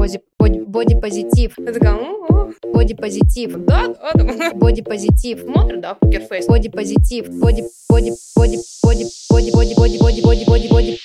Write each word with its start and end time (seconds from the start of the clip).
боди, 0.00 0.20
боди, 0.38 0.60
боди-позитив, 0.60 1.54
Я 1.58 1.72
такая, 1.72 1.94
ну, 1.94 2.54
боди-позитив, 2.72 3.52
да, 3.66 3.88
да, 3.88 4.12
да. 4.14 4.50
боди-позитив, 4.54 5.40
Смотрит, 5.40 5.80
да, 5.80 5.94
покерфейс. 5.94 6.46
боди-позитив, 6.46 7.28
боди, 7.28 7.64
боди, 7.90 8.12
боди, 8.34 8.56
боди, 8.82 9.04
боди, 9.30 9.50
боди, 9.52 9.74
боди, 9.76 9.98
боди, 9.98 10.22
боди, 10.22 10.44
боди, 10.46 10.68
боди. 10.68 10.98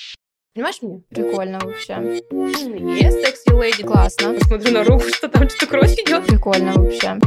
Понимаешь 0.54 0.80
меня? 0.80 1.00
Прикольно 1.10 1.58
вообще. 1.62 2.22
Есть 2.98 3.20
секси 3.20 3.50
леди. 3.50 3.82
Классно. 3.82 4.32
Посмотрю 4.32 4.72
на 4.72 4.84
руку, 4.84 5.04
что 5.12 5.28
там 5.28 5.46
что-то 5.50 5.66
кровь 5.66 5.92
идет. 5.92 6.26
Прикольно 6.26 6.72
вообще. 6.72 7.18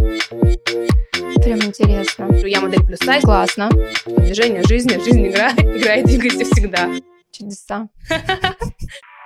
Прям 1.43 1.61
интересно. 1.61 2.33
Я 2.47 2.61
модель 2.61 2.83
плюс 2.83 2.97
сайз. 2.97 3.23
Классно. 3.23 3.69
Движение 4.07 4.63
жизни, 4.63 4.99
жизнь 5.03 5.27
игра, 5.27 5.51
играет, 5.57 6.07
двигайся 6.07 6.45
всегда. 6.45 6.89
Чудеса. 7.31 7.89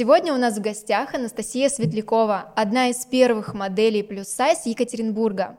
Сегодня 0.00 0.32
у 0.32 0.38
нас 0.38 0.56
в 0.56 0.62
гостях 0.62 1.12
Анастасия 1.12 1.68
Светлякова, 1.68 2.54
одна 2.56 2.88
из 2.88 3.04
первых 3.04 3.52
моделей 3.52 4.02
плюс 4.02 4.28
сайз 4.28 4.64
Екатеринбурга. 4.64 5.58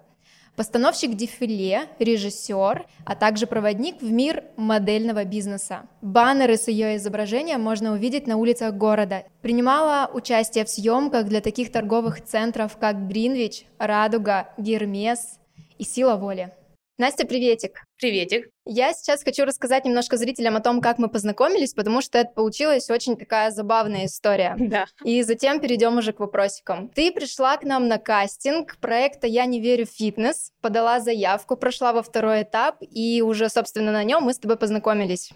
Постановщик 0.56 1.16
дефиле, 1.16 1.84
режиссер, 2.00 2.88
а 3.06 3.16
также 3.16 3.46
проводник 3.46 4.02
в 4.02 4.12
мир 4.12 4.46
модельного 4.58 5.26
бизнеса. 5.26 5.84
Баннеры 6.02 6.58
с 6.58 6.68
ее 6.70 6.96
изображением 6.96 7.62
можно 7.62 7.94
увидеть 7.94 8.26
на 8.26 8.38
улицах 8.38 8.74
города. 8.74 9.26
Принимала 9.44 10.10
участие 10.12 10.66
в 10.66 10.70
съемках 10.70 11.28
для 11.28 11.42
таких 11.42 11.72
торговых 11.72 12.24
центров, 12.24 12.78
как 12.78 13.08
Гринвич, 13.08 13.66
Радуга, 13.78 14.50
Гермес 14.58 15.38
и 15.78 15.84
Сила 15.84 16.16
воли. 16.16 16.52
Настя, 16.98 17.28
приветик! 17.28 17.84
Приветик. 18.02 18.50
Я 18.66 18.94
сейчас 18.94 19.24
хочу 19.24 19.46
рассказать 19.46 19.86
немножко 19.86 20.18
зрителям 20.18 20.56
о 20.56 20.60
том, 20.60 20.82
как 20.82 20.98
мы 20.98 21.08
познакомились, 21.08 21.76
потому 21.76 22.02
что 22.02 22.18
это 22.18 22.32
получилась 22.32 22.90
очень 22.90 23.16
такая 23.16 23.52
забавная 23.52 24.08
история. 24.08 24.56
Да. 24.72 24.86
И 25.04 25.22
затем 25.22 25.60
перейдем 25.60 25.98
уже 25.98 26.12
к 26.12 26.20
вопросикам. 26.20 26.90
Ты 26.90 27.12
пришла 27.12 27.58
к 27.58 27.64
нам 27.64 27.88
на 27.88 28.00
кастинг 28.00 28.78
проекта 28.78 29.28
«Я 29.28 29.46
не 29.46 29.60
верю 29.60 29.86
в 29.86 29.90
фитнес», 29.90 30.52
подала 30.62 31.00
заявку, 31.00 31.58
прошла 31.58 31.94
во 31.94 32.02
второй 32.02 32.42
этап, 32.42 32.78
и 32.80 33.22
уже, 33.22 33.50
собственно, 33.50 33.92
на 33.92 34.04
нем 34.04 34.24
мы 34.24 34.34
с 34.34 34.40
тобой 34.40 34.58
познакомились. 34.58 35.32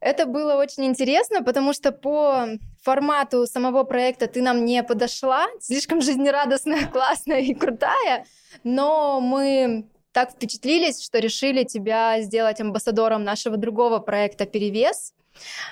Это 0.00 0.26
было 0.26 0.56
очень 0.56 0.86
интересно, 0.86 1.44
потому 1.44 1.72
что 1.72 1.92
по 1.92 2.48
формату 2.82 3.46
самого 3.46 3.84
проекта 3.84 4.26
ты 4.26 4.42
нам 4.42 4.64
не 4.64 4.82
подошла, 4.82 5.46
слишком 5.60 6.00
жизнерадостная, 6.00 6.86
классная 6.92 7.40
и 7.40 7.54
крутая, 7.54 8.26
но 8.64 9.20
мы 9.20 9.91
так 10.12 10.32
впечатлились, 10.32 11.02
что 11.02 11.18
решили 11.18 11.64
тебя 11.64 12.20
сделать 12.20 12.60
амбассадором 12.60 13.24
нашего 13.24 13.56
другого 13.56 13.98
проекта 13.98 14.46
«Перевес». 14.46 15.14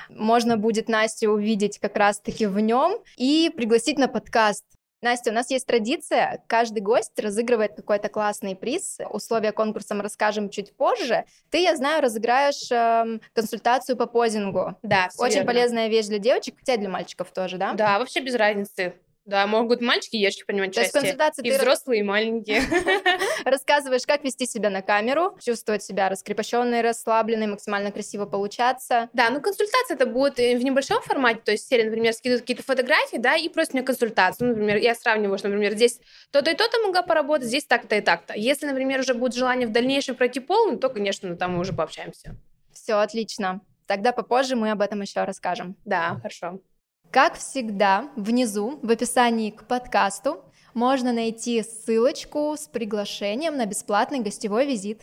Можно 0.08 0.56
будет 0.56 0.88
Настю 0.88 1.30
увидеть 1.30 1.78
как 1.78 1.96
раз-таки 1.96 2.46
в 2.46 2.58
нем 2.61 2.98
и 3.16 3.52
пригласить 3.55 3.98
на 3.98 4.08
подкаст. 4.08 4.64
Настя, 5.02 5.30
у 5.30 5.34
нас 5.34 5.50
есть 5.50 5.66
традиция, 5.66 6.42
каждый 6.46 6.80
гость 6.80 7.18
разыгрывает 7.18 7.74
какой-то 7.74 8.11
классный 8.11 8.55
приз. 8.55 8.98
Условия 9.11 9.52
конкурса 9.52 9.94
мы 9.94 10.02
расскажем 10.02 10.50
чуть 10.50 10.77
позже. 10.77 11.24
Ты, 11.50 11.62
я 11.62 11.74
знаю, 11.74 12.02
разыграешь 12.02 12.70
эм, 12.70 13.22
консультацию 13.33 13.96
по 13.96 14.05
позингу. 14.05 14.77
Да, 14.83 15.08
Очень 15.16 15.36
верно. 15.36 15.52
полезная 15.52 15.88
вещь 15.88 16.06
для 16.06 16.18
девочек, 16.18 16.56
хотя 16.58 16.74
и 16.74 16.78
для 16.78 16.91
мальчиков 16.91 17.33
тоже, 17.33 17.56
да? 17.56 17.72
Да, 17.72 17.98
вообще 17.98 18.20
без 18.20 18.34
разницы. 18.34 18.94
Да, 19.31 19.47
могут 19.47 19.81
мальчики 19.81 20.17
и 20.17 20.19
девочки 20.19 20.42
принимать 20.45 20.75
То 20.75 20.81
есть 20.81 20.92
участие. 20.92 21.12
консультация 21.12 21.45
И 21.45 21.50
ты 21.50 21.56
взрослые, 21.56 22.00
и 22.00 22.03
маленькие. 22.03 22.62
рассказываешь, 23.45 24.05
как 24.05 24.25
вести 24.25 24.45
себя 24.45 24.70
на 24.70 24.83
камеру, 24.83 25.39
чувствовать 25.41 25.84
себя 25.84 26.09
раскрепощенной, 26.09 26.81
расслабленной, 26.81 27.47
максимально 27.47 27.92
красиво 27.92 28.27
получаться. 28.27 29.08
Да, 29.13 29.30
ну 29.30 29.40
консультация 29.40 29.95
это 29.95 30.07
будет 30.07 30.39
в 30.39 30.64
небольшом 30.64 31.01
формате, 31.02 31.42
то 31.45 31.52
есть 31.52 31.69
серия, 31.69 31.85
например, 31.85 32.13
скидывают 32.13 32.42
какие-то 32.42 32.64
фотографии, 32.64 33.19
да, 33.19 33.36
и 33.36 33.48
просят 33.48 33.74
мне 33.74 33.85
консультацию. 33.85 34.48
Ну, 34.48 34.55
например, 34.55 34.79
я 34.79 34.96
сравниваю, 34.96 35.39
что, 35.39 35.46
например, 35.46 35.74
здесь 35.74 36.01
то-то 36.33 36.51
и 36.51 36.57
то-то 36.57 36.79
могла 36.80 37.02
поработать, 37.02 37.46
здесь 37.46 37.67
так-то 37.67 37.95
и 37.95 38.01
так-то. 38.01 38.35
Если, 38.35 38.67
например, 38.67 38.98
уже 38.98 39.14
будет 39.14 39.35
желание 39.35 39.69
в 39.69 39.73
дальнейшем 39.73 40.17
пройти 40.17 40.40
полный, 40.40 40.77
то, 40.77 40.89
конечно, 40.89 41.29
ну, 41.29 41.36
там 41.36 41.52
мы 41.52 41.61
уже 41.61 41.73
пообщаемся. 41.73 42.35
Все 42.73 42.95
отлично. 42.95 43.61
Тогда 43.86 44.11
попозже 44.11 44.57
мы 44.57 44.73
об 44.73 44.80
этом 44.80 45.01
еще 45.02 45.23
расскажем. 45.23 45.77
Да, 45.85 46.17
хорошо. 46.20 46.61
Как 47.12 47.36
всегда, 47.36 48.08
внизу 48.14 48.78
в 48.82 48.90
описании 48.90 49.50
к 49.50 49.64
подкасту 49.64 50.44
можно 50.74 51.12
найти 51.12 51.60
ссылочку 51.64 52.54
с 52.56 52.68
приглашением 52.68 53.56
на 53.56 53.66
бесплатный 53.66 54.20
гостевой 54.20 54.64
визит. 54.64 55.02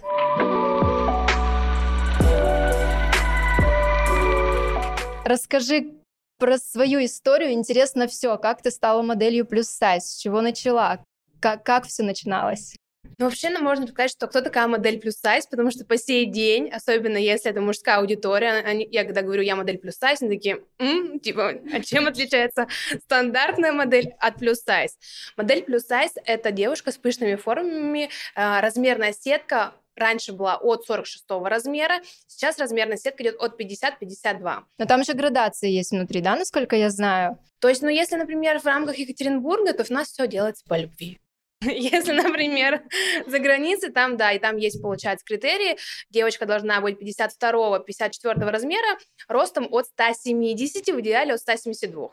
Расскажи 5.25 5.95
про 6.39 6.57
свою 6.57 7.03
историю. 7.03 7.51
Интересно 7.51 8.07
все. 8.07 8.37
Как 8.37 8.61
ты 8.61 8.71
стала 8.71 9.01
моделью 9.01 9.45
плюс 9.45 9.67
сайз? 9.67 10.05
С 10.05 10.15
чего 10.15 10.39
начала? 10.39 11.03
Как, 11.41 11.65
как 11.65 11.85
все 11.87 12.03
начиналось? 12.03 12.73
Ну, 13.17 13.25
вообще, 13.25 13.49
ну, 13.49 13.61
можно 13.61 13.87
сказать, 13.87 14.11
что 14.11 14.27
кто 14.27 14.41
такая 14.41 14.67
модель 14.67 14.99
плюс 14.99 15.15
сайз, 15.15 15.47
потому 15.47 15.71
что 15.71 15.85
по 15.85 15.97
сей 15.97 16.25
день, 16.25 16.69
особенно 16.69 17.17
если 17.17 17.51
это 17.51 17.61
мужская 17.61 17.97
аудитория, 17.97 18.51
они, 18.51 18.87
я 18.91 19.03
когда 19.03 19.21
говорю, 19.21 19.41
я 19.41 19.55
модель 19.55 19.77
плюс 19.77 19.95
сайз, 19.95 20.21
они 20.21 20.35
такие, 20.35 20.63
«М, 20.79 21.19
типа, 21.19 21.53
а 21.73 21.79
чем 21.81 22.07
отличается 22.07 22.67
стандартная 23.03 23.71
модель 23.71 24.13
от 24.19 24.35
плюс 24.35 24.59
сайз? 24.61 24.97
Модель 25.35 25.63
плюс 25.63 25.83
сайз— 25.83 26.13
это 26.25 26.51
девушка 26.51 26.91
с 26.91 26.97
пышными 26.97 27.35
формами, 27.35 28.09
э, 28.35 28.59
размерная 28.59 29.13
сетка 29.13 29.73
раньше 29.97 30.31
была 30.31 30.57
от 30.57 30.85
46 30.85 31.25
размера, 31.49 32.01
сейчас 32.27 32.59
размерная 32.59 32.97
сетка 32.97 33.23
идет 33.23 33.35
от 33.39 33.59
50-52. 33.59 34.63
Но 34.77 34.85
там 34.85 35.01
еще 35.01 35.13
градации 35.13 35.69
есть 35.69 35.91
внутри, 35.91 36.21
да, 36.21 36.35
насколько 36.35 36.75
я 36.75 36.89
знаю? 36.89 37.39
То 37.59 37.67
есть, 37.67 37.81
ну, 37.81 37.89
если, 37.89 38.15
например, 38.15 38.59
в 38.59 38.65
рамках 38.65 38.97
Екатеринбурга, 38.97 39.73
то 39.73 39.85
у 39.89 39.93
нас 39.93 40.09
все 40.09 40.27
делается 40.27 40.63
по 40.67 40.77
любви. 40.77 41.19
Если, 41.61 42.11
например, 42.11 42.83
за 43.27 43.39
границей, 43.39 43.91
там, 43.91 44.17
да, 44.17 44.31
и 44.31 44.39
там 44.39 44.57
есть, 44.57 44.81
получается, 44.81 45.25
критерии. 45.25 45.77
Девочка 46.09 46.45
должна 46.45 46.81
быть 46.81 47.01
52-54 47.01 48.49
размера, 48.49 48.97
ростом 49.27 49.67
от 49.71 49.87
170, 49.87 50.87
в 50.87 50.99
идеале 50.99 51.33
от 51.33 51.39
172. 51.39 52.09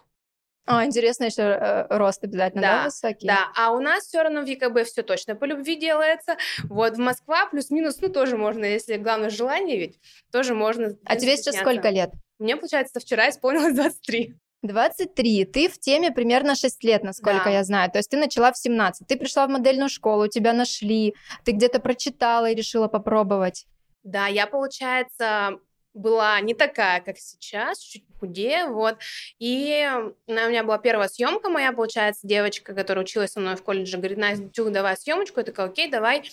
А, 0.67 0.87
интересно, 0.87 1.25
еще 1.25 1.43
э, 1.43 1.87
рост 1.91 2.25
обязательно, 2.25 2.63
да, 2.63 2.79
Да, 2.79 2.85
высокий? 2.85 3.27
Да, 3.27 3.53
а 3.55 3.73
у 3.73 3.81
нас 3.81 4.05
все 4.05 4.23
равно 4.23 4.41
в 4.41 4.47
ЕКБ 4.47 4.87
все 4.87 5.03
точно 5.03 5.35
по 5.35 5.45
любви 5.45 5.77
делается. 5.77 6.37
Вот 6.71 6.95
в 6.95 6.99
Москва 6.99 7.47
плюс-минус, 7.47 8.01
ну, 8.01 8.09
тоже 8.09 8.39
можно, 8.39 8.65
если 8.65 8.97
главное 8.97 9.29
желание 9.29 9.79
ведь, 9.79 10.01
тоже 10.33 10.55
можно. 10.55 10.97
А 11.05 11.17
тебе 11.17 11.37
сейчас 11.37 11.57
сколько 11.57 11.91
лет? 11.91 12.13
Мне, 12.39 12.57
получается, 12.57 12.99
вчера 12.99 13.29
исполнилось 13.29 13.75
23. 13.75 14.35
23. 14.67 15.45
Ты 15.45 15.69
в 15.69 15.79
теме 15.79 16.11
примерно 16.11 16.55
6 16.57 16.83
лет, 16.85 17.05
насколько 17.05 17.45
Да. 17.45 17.51
я 17.51 17.65
знаю. 17.65 17.91
То 17.91 17.99
есть 17.99 18.11
ты 18.11 18.17
начала 18.17 18.53
в 18.53 18.59
17. 18.59 19.07
Ты 19.07 19.17
пришла 19.17 19.47
в 19.47 19.51
модельную 19.51 19.89
школу, 19.89 20.27
тебя 20.29 20.53
нашли, 20.53 21.15
ты 21.45 21.53
где-то 21.53 21.81
прочитала 21.81 22.51
и 22.51 22.55
решила 22.55 22.89
попробовать. 22.89 23.67
Да, 24.03 24.27
я, 24.27 24.47
получается, 24.47 25.59
была 25.95 26.41
не 26.41 26.55
такая, 26.55 27.01
как 27.01 27.19
сейчас, 27.19 27.79
чуть 27.79 28.05
худее, 28.19 28.67
вот. 28.67 28.97
И 29.39 29.89
у 30.27 30.33
меня 30.33 30.65
была 30.65 30.79
первая 30.79 31.09
съемка 31.09 31.49
моя, 31.49 31.73
получается, 31.73 32.27
девочка, 32.27 32.75
которая 32.75 33.05
училась 33.05 33.33
со 33.33 33.41
мной 33.41 33.55
в 33.57 33.63
колледже, 33.63 33.99
говорит, 33.99 34.19
Настя, 34.19 34.49
Тюх, 34.49 34.73
давай 34.73 34.97
съемочку. 34.97 35.41
Я 35.41 35.45
такая, 35.45 35.67
окей, 35.67 35.89
давай. 35.89 36.29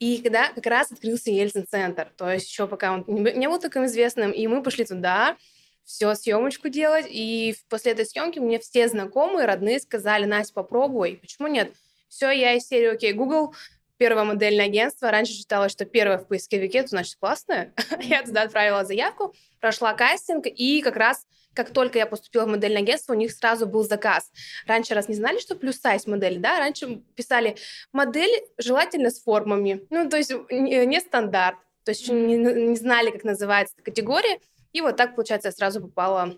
И 0.00 0.18
когда 0.18 0.48
как 0.48 0.66
раз 0.66 0.90
открылся 0.90 1.30
Ельцин-центр, 1.30 2.10
то 2.16 2.30
есть 2.30 2.48
еще 2.50 2.66
пока 2.66 2.92
он 2.92 3.04
не 3.06 3.48
был 3.48 3.60
таким 3.60 3.86
известным, 3.86 4.32
и 4.32 4.46
мы 4.46 4.62
пошли 4.62 4.84
туда, 4.84 5.36
все, 5.84 6.14
съемочку 6.14 6.68
делать, 6.68 7.06
и 7.08 7.54
после 7.68 7.92
этой 7.92 8.06
съемки 8.06 8.38
мне 8.38 8.58
все 8.58 8.88
знакомые, 8.88 9.46
родные 9.46 9.80
сказали, 9.80 10.24
Настя, 10.24 10.54
попробуй, 10.54 11.18
почему 11.20 11.48
нет? 11.48 11.72
Все, 12.08 12.30
я 12.30 12.54
из 12.54 12.66
серии, 12.66 12.88
окей, 12.88 13.12
Google, 13.12 13.54
первое 13.96 14.24
модельное 14.24 14.66
агентство. 14.66 15.10
Раньше 15.10 15.32
считала, 15.32 15.68
что 15.68 15.84
первое 15.84 16.18
в 16.18 16.26
поисковике, 16.26 16.78
это 16.78 16.88
значит 16.88 17.16
классное. 17.16 17.72
я 18.00 18.22
туда 18.22 18.42
отправила 18.42 18.84
заявку, 18.84 19.34
прошла 19.60 19.94
кастинг, 19.94 20.46
и 20.46 20.80
как 20.82 20.96
раз 20.96 21.26
как 21.54 21.70
только 21.70 21.98
я 21.98 22.06
поступила 22.06 22.44
в 22.44 22.48
модельное 22.48 22.82
агентство, 22.82 23.12
у 23.12 23.16
них 23.16 23.32
сразу 23.32 23.66
был 23.66 23.84
заказ. 23.84 24.30
Раньше 24.66 24.94
раз 24.94 25.08
не 25.08 25.14
знали, 25.14 25.38
что 25.38 25.54
плюс 25.54 25.76
сайз 25.76 26.06
модель, 26.06 26.38
да? 26.38 26.58
Раньше 26.58 27.00
писали 27.14 27.56
модель 27.92 28.44
желательно 28.58 29.10
с 29.10 29.22
формами. 29.22 29.86
Ну, 29.90 30.08
то 30.10 30.16
есть 30.16 30.32
не, 30.50 30.84
не 30.84 31.00
стандарт. 31.00 31.56
То 31.84 31.90
есть 31.92 32.08
не, 32.08 32.36
не 32.36 32.76
знали, 32.76 33.10
как 33.10 33.24
называется 33.24 33.74
эта 33.76 33.84
категория. 33.84 34.40
И 34.74 34.82
вот 34.82 34.96
так, 34.96 35.14
получается, 35.14 35.48
я 35.48 35.52
сразу 35.52 35.80
попала 35.80 36.36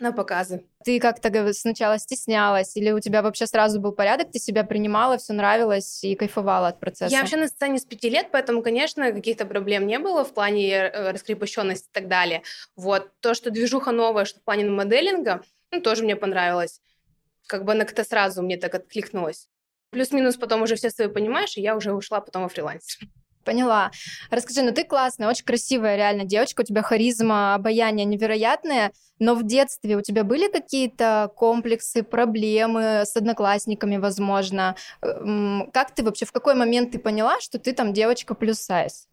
на 0.00 0.12
показы. 0.12 0.64
Ты 0.84 0.98
как-то 0.98 1.52
сначала 1.52 1.98
стеснялась, 1.98 2.76
или 2.76 2.90
у 2.90 3.00
тебя 3.00 3.22
вообще 3.22 3.46
сразу 3.46 3.80
был 3.80 3.92
порядок, 3.92 4.32
ты 4.32 4.38
себя 4.38 4.64
принимала, 4.64 5.18
все 5.18 5.32
нравилось 5.32 6.02
и 6.02 6.16
кайфовала 6.16 6.68
от 6.68 6.80
процесса? 6.80 7.14
Я 7.14 7.20
вообще 7.20 7.36
на 7.36 7.48
сцене 7.48 7.78
с 7.78 7.84
пяти 7.84 8.10
лет, 8.10 8.28
поэтому, 8.32 8.62
конечно, 8.62 9.12
каких-то 9.12 9.46
проблем 9.46 9.86
не 9.86 9.98
было 9.98 10.24
в 10.24 10.34
плане 10.34 10.70
э, 10.70 11.12
раскрепощенности 11.12 11.86
и 11.86 11.92
так 11.92 12.08
далее. 12.08 12.42
Вот. 12.76 13.10
То, 13.20 13.34
что 13.34 13.50
движуха 13.50 13.92
новая, 13.92 14.24
что 14.24 14.40
в 14.40 14.42
плане 14.42 14.64
моделинга, 14.64 15.42
ну, 15.70 15.80
тоже 15.80 16.02
мне 16.02 16.16
понравилось. 16.16 16.80
как 17.46 17.64
бы 17.64 17.72
она 17.72 17.84
как-то 17.84 18.04
сразу 18.04 18.42
мне 18.42 18.56
так 18.56 18.74
откликнулась. 18.74 19.48
Плюс-минус 19.90 20.36
потом 20.36 20.62
уже 20.62 20.76
все 20.76 20.90
свои 20.90 21.08
понимаешь, 21.08 21.56
и 21.56 21.60
я 21.60 21.76
уже 21.76 21.92
ушла 21.92 22.20
потом 22.20 22.42
во 22.42 22.48
фриланс. 22.48 22.98
Поняла. 23.44 23.90
Расскажи, 24.30 24.62
ну 24.62 24.72
ты 24.72 24.84
классная, 24.84 25.28
очень 25.28 25.44
красивая 25.44 25.96
реально 25.96 26.24
девочка, 26.24 26.60
у 26.60 26.64
тебя 26.64 26.82
харизма, 26.82 27.54
обаяние 27.54 28.04
невероятное, 28.04 28.92
но 29.18 29.34
в 29.34 29.44
детстве 29.44 29.96
у 29.96 30.02
тебя 30.02 30.24
были 30.24 30.50
какие-то 30.50 31.30
комплексы, 31.36 32.02
проблемы 32.02 33.04
с 33.06 33.16
одноклассниками, 33.16 33.96
возможно? 33.96 34.76
Как 35.00 35.94
ты 35.94 36.02
вообще, 36.02 36.26
в 36.26 36.32
какой 36.32 36.54
момент 36.54 36.92
ты 36.92 36.98
поняла, 36.98 37.40
что 37.40 37.58
ты 37.58 37.72
там 37.72 37.92
девочка 37.92 38.34
плюс 38.34 38.58
сайз? 38.58 39.06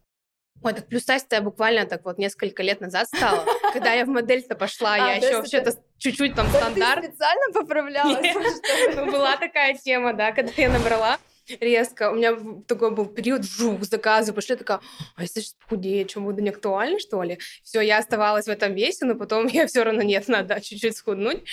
Ой, 0.63 0.73
так 0.73 0.87
плюс 0.87 1.03
сайз 1.03 1.25
я 1.29 1.41
буквально 1.41 1.85
так 1.85 2.03
вот 2.03 2.17
несколько 2.17 2.63
лет 2.63 2.81
назад 2.81 3.07
стала. 3.07 3.45
Когда 3.73 3.93
я 3.93 4.05
в 4.05 4.09
модель-то 4.09 4.55
пошла, 4.55 4.95
а, 4.95 4.97
я 4.97 5.15
еще 5.15 5.37
вообще-то 5.37 5.73
чуть-чуть 5.97 6.35
там 6.35 6.47
стандарт. 6.53 7.01
Ты 7.01 7.11
специально 7.11 7.53
поправлялась? 7.53 8.27
Ну, 8.95 9.11
была 9.11 9.37
такая 9.37 9.75
тема, 9.75 10.13
да, 10.13 10.31
когда 10.31 10.51
я 10.57 10.69
набрала 10.69 11.17
резко. 11.59 12.11
У 12.11 12.15
меня 12.15 12.37
такой 12.67 12.91
был 12.91 13.05
период, 13.05 13.45
жух, 13.45 13.83
заказы 13.83 14.33
пошли, 14.33 14.55
такая, 14.55 14.81
а 15.15 15.21
если 15.21 15.39
сейчас 15.41 15.53
похудею, 15.53 16.07
что 16.07 16.21
буду 16.21 16.41
не 16.41 16.49
актуально, 16.49 16.99
что 16.99 17.21
ли? 17.23 17.39
Все, 17.63 17.81
я 17.81 17.97
оставалась 17.97 18.45
в 18.45 18.49
этом 18.49 18.73
весе, 18.73 19.05
но 19.05 19.15
потом 19.15 19.47
я 19.51 19.67
все 19.67 19.83
равно 19.83 20.01
нет, 20.01 20.27
надо 20.27 20.59
чуть-чуть 20.61 20.97
схуднуть. 20.97 21.43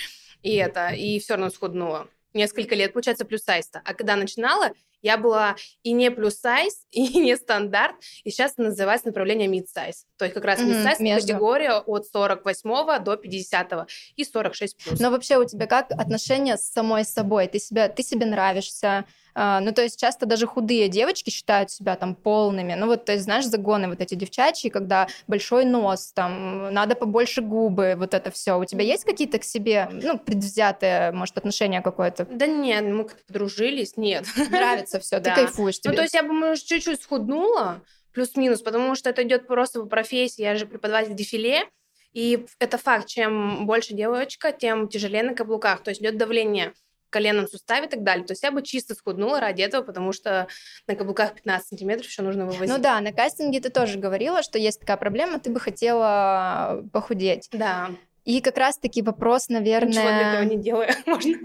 И 0.41 0.55
это, 0.55 0.89
и 0.89 1.19
все 1.19 1.33
равно 1.33 1.49
схуднула. 1.49 2.07
Несколько 2.33 2.75
лет, 2.75 2.93
получается, 2.93 3.25
плюс 3.25 3.41
сайз-то. 3.41 3.81
А 3.83 3.93
когда 3.93 4.15
начинала, 4.15 4.73
я 5.01 5.17
была 5.17 5.55
и 5.83 5.91
не 5.91 6.11
плюс 6.11 6.35
сайз, 6.35 6.85
и 6.91 7.19
не 7.19 7.35
стандарт, 7.37 7.95
и 8.23 8.29
сейчас 8.29 8.57
называется 8.57 9.07
направление 9.07 9.47
mid 9.47 9.65
size. 9.65 10.05
То 10.17 10.25
есть 10.25 10.33
как 10.33 10.45
раз 10.45 10.59
mm-hmm, 10.59 11.15
категория 11.15 11.73
от 11.73 12.05
48 12.07 13.03
до 13.03 13.17
50 13.17 13.87
и 14.15 14.23
46 14.23 14.77
плюс. 14.77 14.99
Но 14.99 15.11
вообще 15.11 15.37
у 15.37 15.45
тебя 15.45 15.67
как 15.67 15.91
отношения 15.91 16.57
с 16.57 16.71
самой 16.71 17.03
собой? 17.05 17.47
Ты, 17.47 17.59
себя, 17.59 17.89
ты 17.89 18.03
себе 18.03 18.25
нравишься? 18.25 19.05
А, 19.37 19.59
ну, 19.59 19.73
то 19.73 19.81
есть 19.81 19.99
часто 19.99 20.25
даже 20.25 20.47
худые 20.47 20.87
девочки 20.87 21.29
считают 21.29 21.69
себя 21.69 21.97
там 21.97 22.15
полными. 22.15 22.73
Ну, 22.73 22.87
вот, 22.87 23.03
то 23.03 23.11
есть, 23.11 23.25
знаешь, 23.25 23.45
загоны 23.45 23.89
вот 23.89 23.99
эти 23.99 24.15
девчачьи, 24.15 24.69
когда 24.69 25.07
большой 25.27 25.65
нос, 25.65 26.13
там, 26.13 26.73
надо 26.73 26.95
побольше 26.95 27.41
губы, 27.41 27.95
вот 27.97 28.13
это 28.13 28.31
все. 28.31 28.57
У 28.57 28.63
тебя 28.63 28.85
есть 28.85 29.03
какие-то 29.03 29.37
к 29.39 29.43
себе, 29.43 29.89
ну, 29.91 30.17
предвзятые, 30.17 31.11
может, 31.11 31.37
отношения 31.37 31.81
какое-то? 31.81 32.25
Да 32.31 32.47
нет, 32.47 32.85
мы 32.85 33.03
как-то 33.03 33.25
подружились, 33.25 33.97
нет. 33.97 34.25
Нравится 34.49 35.01
все, 35.01 35.19
ты 35.19 35.31
кайфуешь. 35.35 35.81
Ну, 35.83 35.93
то 35.93 36.03
есть 36.03 36.13
я 36.13 36.23
бы, 36.23 36.31
может, 36.31 36.63
чуть-чуть 36.63 37.01
схуднула, 37.01 37.81
плюс-минус, 38.15 38.61
потому 38.61 38.95
что 38.95 39.09
это 39.11 39.21
идет 39.23 39.45
просто 39.45 39.81
по 39.81 39.85
профессии, 39.85 40.41
я 40.41 40.55
же 40.55 40.65
преподаватель 40.65 41.13
дефиле, 41.13 41.69
и 42.13 42.45
это 42.59 42.77
факт, 42.77 43.07
чем 43.07 43.67
больше 43.67 43.93
девочка, 43.93 44.51
тем 44.51 44.87
тяжелее 44.87 45.21
на 45.21 45.35
каблуках, 45.35 45.83
то 45.83 45.89
есть 45.89 46.01
идет 46.01 46.17
давление 46.17 46.73
коленном 47.09 47.47
суставе 47.47 47.87
и 47.87 47.89
так 47.89 48.03
далее. 48.03 48.25
То 48.25 48.31
есть 48.33 48.43
я 48.43 48.51
бы 48.51 48.61
чисто 48.61 48.93
схуднула 48.93 49.39
ради 49.39 49.61
этого, 49.61 49.83
потому 49.83 50.11
что 50.11 50.47
на 50.87 50.95
каблуках 50.95 51.33
15 51.35 51.67
сантиметров 51.69 52.07
еще 52.07 52.23
нужно 52.23 52.45
вывозить. 52.45 52.67
Ну 52.67 52.77
да, 52.77 52.99
на 52.99 53.13
кастинге 53.13 53.61
ты 53.61 53.69
тоже 53.69 53.99
говорила, 53.99 54.43
что 54.43 54.57
есть 54.57 54.81
такая 54.81 54.97
проблема, 54.97 55.39
ты 55.39 55.49
бы 55.49 55.59
хотела 55.59 56.83
похудеть. 56.91 57.47
Да. 57.51 57.91
И 58.25 58.41
как 58.41 58.57
раз-таки 58.57 59.01
вопрос, 59.01 59.49
наверное... 59.49 59.89
Ничего 59.89 60.03
для 60.03 60.33
этого 60.33 60.43
не 60.43 60.57
делаю, 60.57 60.89
можно. 61.05 61.37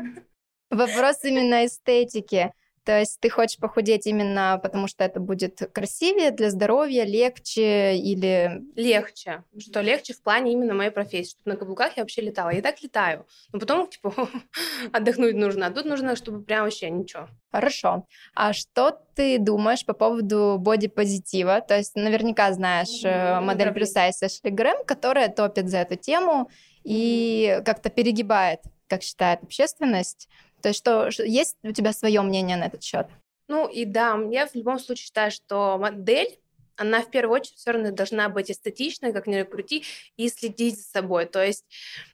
Вопрос 0.70 1.22
именно 1.25 1.67
эстетики. 1.67 2.52
То 2.91 2.99
есть 2.99 3.21
ты 3.21 3.31
хочешь 3.31 3.57
похудеть 3.57 4.09
именно 4.09 4.59
потому, 4.61 4.89
что 4.89 5.05
это 5.05 5.21
будет 5.21 5.63
красивее 5.73 6.33
для 6.33 6.51
здоровья, 6.51 7.05
легче 7.05 7.97
или... 7.97 8.65
Легче. 8.75 9.45
Что 9.61 9.81
легче 9.81 10.13
в 10.13 10.21
плане 10.21 10.55
именно 10.55 10.75
моей 10.75 10.91
профессии. 10.91 11.31
Чтобы 11.31 11.53
на 11.53 11.57
каблуках 11.57 11.97
я 11.97 12.03
вообще 12.03 12.23
летала. 12.23 12.51
Я 12.51 12.59
и 12.59 12.63
так 12.63 12.83
летаю. 12.83 13.29
Но 13.53 13.61
потом, 13.61 13.87
типа, 13.87 14.13
отдохнуть 14.93 15.37
нужно. 15.37 15.67
А 15.67 15.71
тут 15.71 15.85
нужно, 15.85 16.17
чтобы 16.17 16.43
прям 16.43 16.65
вообще 16.65 16.91
ничего. 16.91 17.29
Хорошо. 17.53 18.09
А 18.35 18.53
что 18.53 18.99
ты 19.15 19.39
думаешь 19.39 19.87
по 19.87 19.93
поводу 19.93 20.57
бодипозитива? 20.59 21.61
То 21.61 21.77
есть 21.77 21.95
наверняка 21.95 22.53
знаешь 22.53 23.05
mm-hmm. 23.05 23.41
модель 23.41 23.71
плюс 23.71 23.93
сайз 23.93 24.21
Эшли 24.21 24.51
Грэм, 24.51 24.85
которая 24.85 25.29
топит 25.29 25.69
за 25.69 25.79
эту 25.79 25.95
тему 25.95 26.51
и 26.83 27.63
как-то 27.65 27.89
перегибает, 27.89 28.63
как 28.89 29.05
считает 29.05 29.45
общественность. 29.45 30.29
То 30.62 30.69
есть 30.69 30.79
что, 30.79 31.09
есть 31.23 31.57
у 31.62 31.73
тебя 31.73 31.93
свое 31.93 32.21
мнение 32.23 32.57
на 32.57 32.67
этот 32.67 32.83
счет? 32.83 33.07
Ну 33.49 33.69
и 33.69 33.85
да, 33.85 34.19
я 34.31 34.47
в 34.47 34.55
любом 34.55 34.79
случае 34.79 35.05
считаю, 35.05 35.31
что 35.31 35.77
модель 35.79 36.39
она 36.77 37.03
в 37.03 37.11
первую 37.11 37.41
очередь 37.41 37.59
все 37.59 37.73
равно 37.73 37.91
должна 37.91 38.31
быть 38.31 38.51
эстетичной, 38.51 39.12
как 39.12 39.27
ни 39.27 39.43
крути, 39.43 39.85
и 40.17 40.31
следить 40.31 40.77
за 40.77 40.85
собой. 40.85 41.27
То 41.27 41.45
есть 41.45 41.67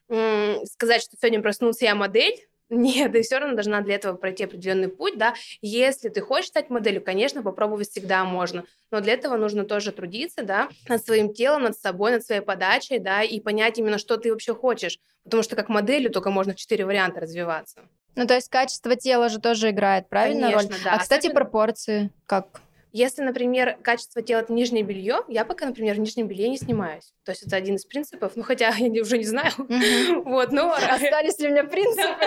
сказать, 0.08 1.02
что 1.02 1.16
сегодня 1.16 1.40
проснулся 1.40 1.84
я 1.84 1.94
модель, 1.94 2.48
нет, 2.68 3.12
ты 3.12 3.22
все 3.22 3.38
равно 3.38 3.54
должна 3.54 3.80
для 3.80 3.94
этого 3.94 4.16
пройти 4.16 4.44
определенный 4.44 4.88
путь, 4.88 5.16
да. 5.16 5.34
Если 5.62 6.08
ты 6.08 6.20
хочешь 6.20 6.48
стать 6.48 6.70
моделью, 6.70 7.02
конечно, 7.02 7.42
попробовать 7.42 7.88
всегда 7.88 8.24
можно, 8.24 8.64
но 8.90 9.00
для 9.00 9.12
этого 9.14 9.36
нужно 9.36 9.64
тоже 9.64 9.92
трудиться, 9.92 10.42
да, 10.42 10.68
над 10.88 11.04
своим 11.04 11.32
телом, 11.32 11.64
над 11.64 11.78
собой, 11.78 12.12
над 12.12 12.24
своей 12.24 12.40
подачей, 12.40 12.98
да, 12.98 13.22
и 13.22 13.40
понять 13.40 13.78
именно, 13.78 13.98
что 13.98 14.16
ты 14.16 14.30
вообще 14.30 14.54
хочешь, 14.54 14.98
потому 15.24 15.42
что 15.42 15.56
как 15.56 15.68
моделью 15.68 16.10
только 16.10 16.30
можно 16.30 16.54
четыре 16.54 16.84
варианта 16.84 17.20
развиваться. 17.20 17.82
Ну, 18.16 18.26
то 18.26 18.34
есть 18.34 18.48
качество 18.48 18.96
тела 18.96 19.28
же 19.28 19.38
тоже 19.38 19.70
играет, 19.70 20.08
правильно, 20.08 20.50
Конечно, 20.50 20.70
роль? 20.70 20.80
Да. 20.84 20.94
А, 20.94 20.98
кстати, 20.98 21.26
Особенно... 21.26 21.40
пропорции 21.40 22.10
как? 22.26 22.62
Если, 22.96 23.20
например, 23.20 23.76
качество 23.82 24.22
тела 24.22 24.40
это 24.40 24.54
нижнее 24.54 24.82
белье, 24.82 25.20
я 25.28 25.44
пока, 25.44 25.66
например, 25.66 25.96
в 25.96 25.98
нижнем 25.98 26.28
белье 26.28 26.48
не 26.48 26.56
снимаюсь. 26.56 27.12
То 27.24 27.32
есть 27.32 27.42
это 27.42 27.54
один 27.54 27.74
из 27.74 27.84
принципов. 27.84 28.32
Ну, 28.36 28.42
хотя 28.42 28.70
я 28.78 29.02
уже 29.02 29.18
не 29.18 29.24
знаю. 29.24 29.52
Вот, 30.24 30.50
но... 30.50 30.72
Остались 30.90 31.38
ли 31.38 31.48
у 31.48 31.50
меня 31.50 31.64
принципы? 31.64 32.24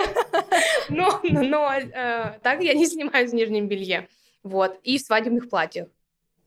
Но, 0.88 1.20
но 1.24 1.74
э, 1.74 2.38
так 2.44 2.62
я 2.62 2.74
не 2.74 2.86
снимаюсь 2.86 3.32
в 3.32 3.34
нижнем 3.34 3.66
белье. 3.66 4.06
Вот. 4.44 4.78
И 4.84 4.98
в 4.98 5.00
свадебных 5.00 5.50
платьях. 5.50 5.88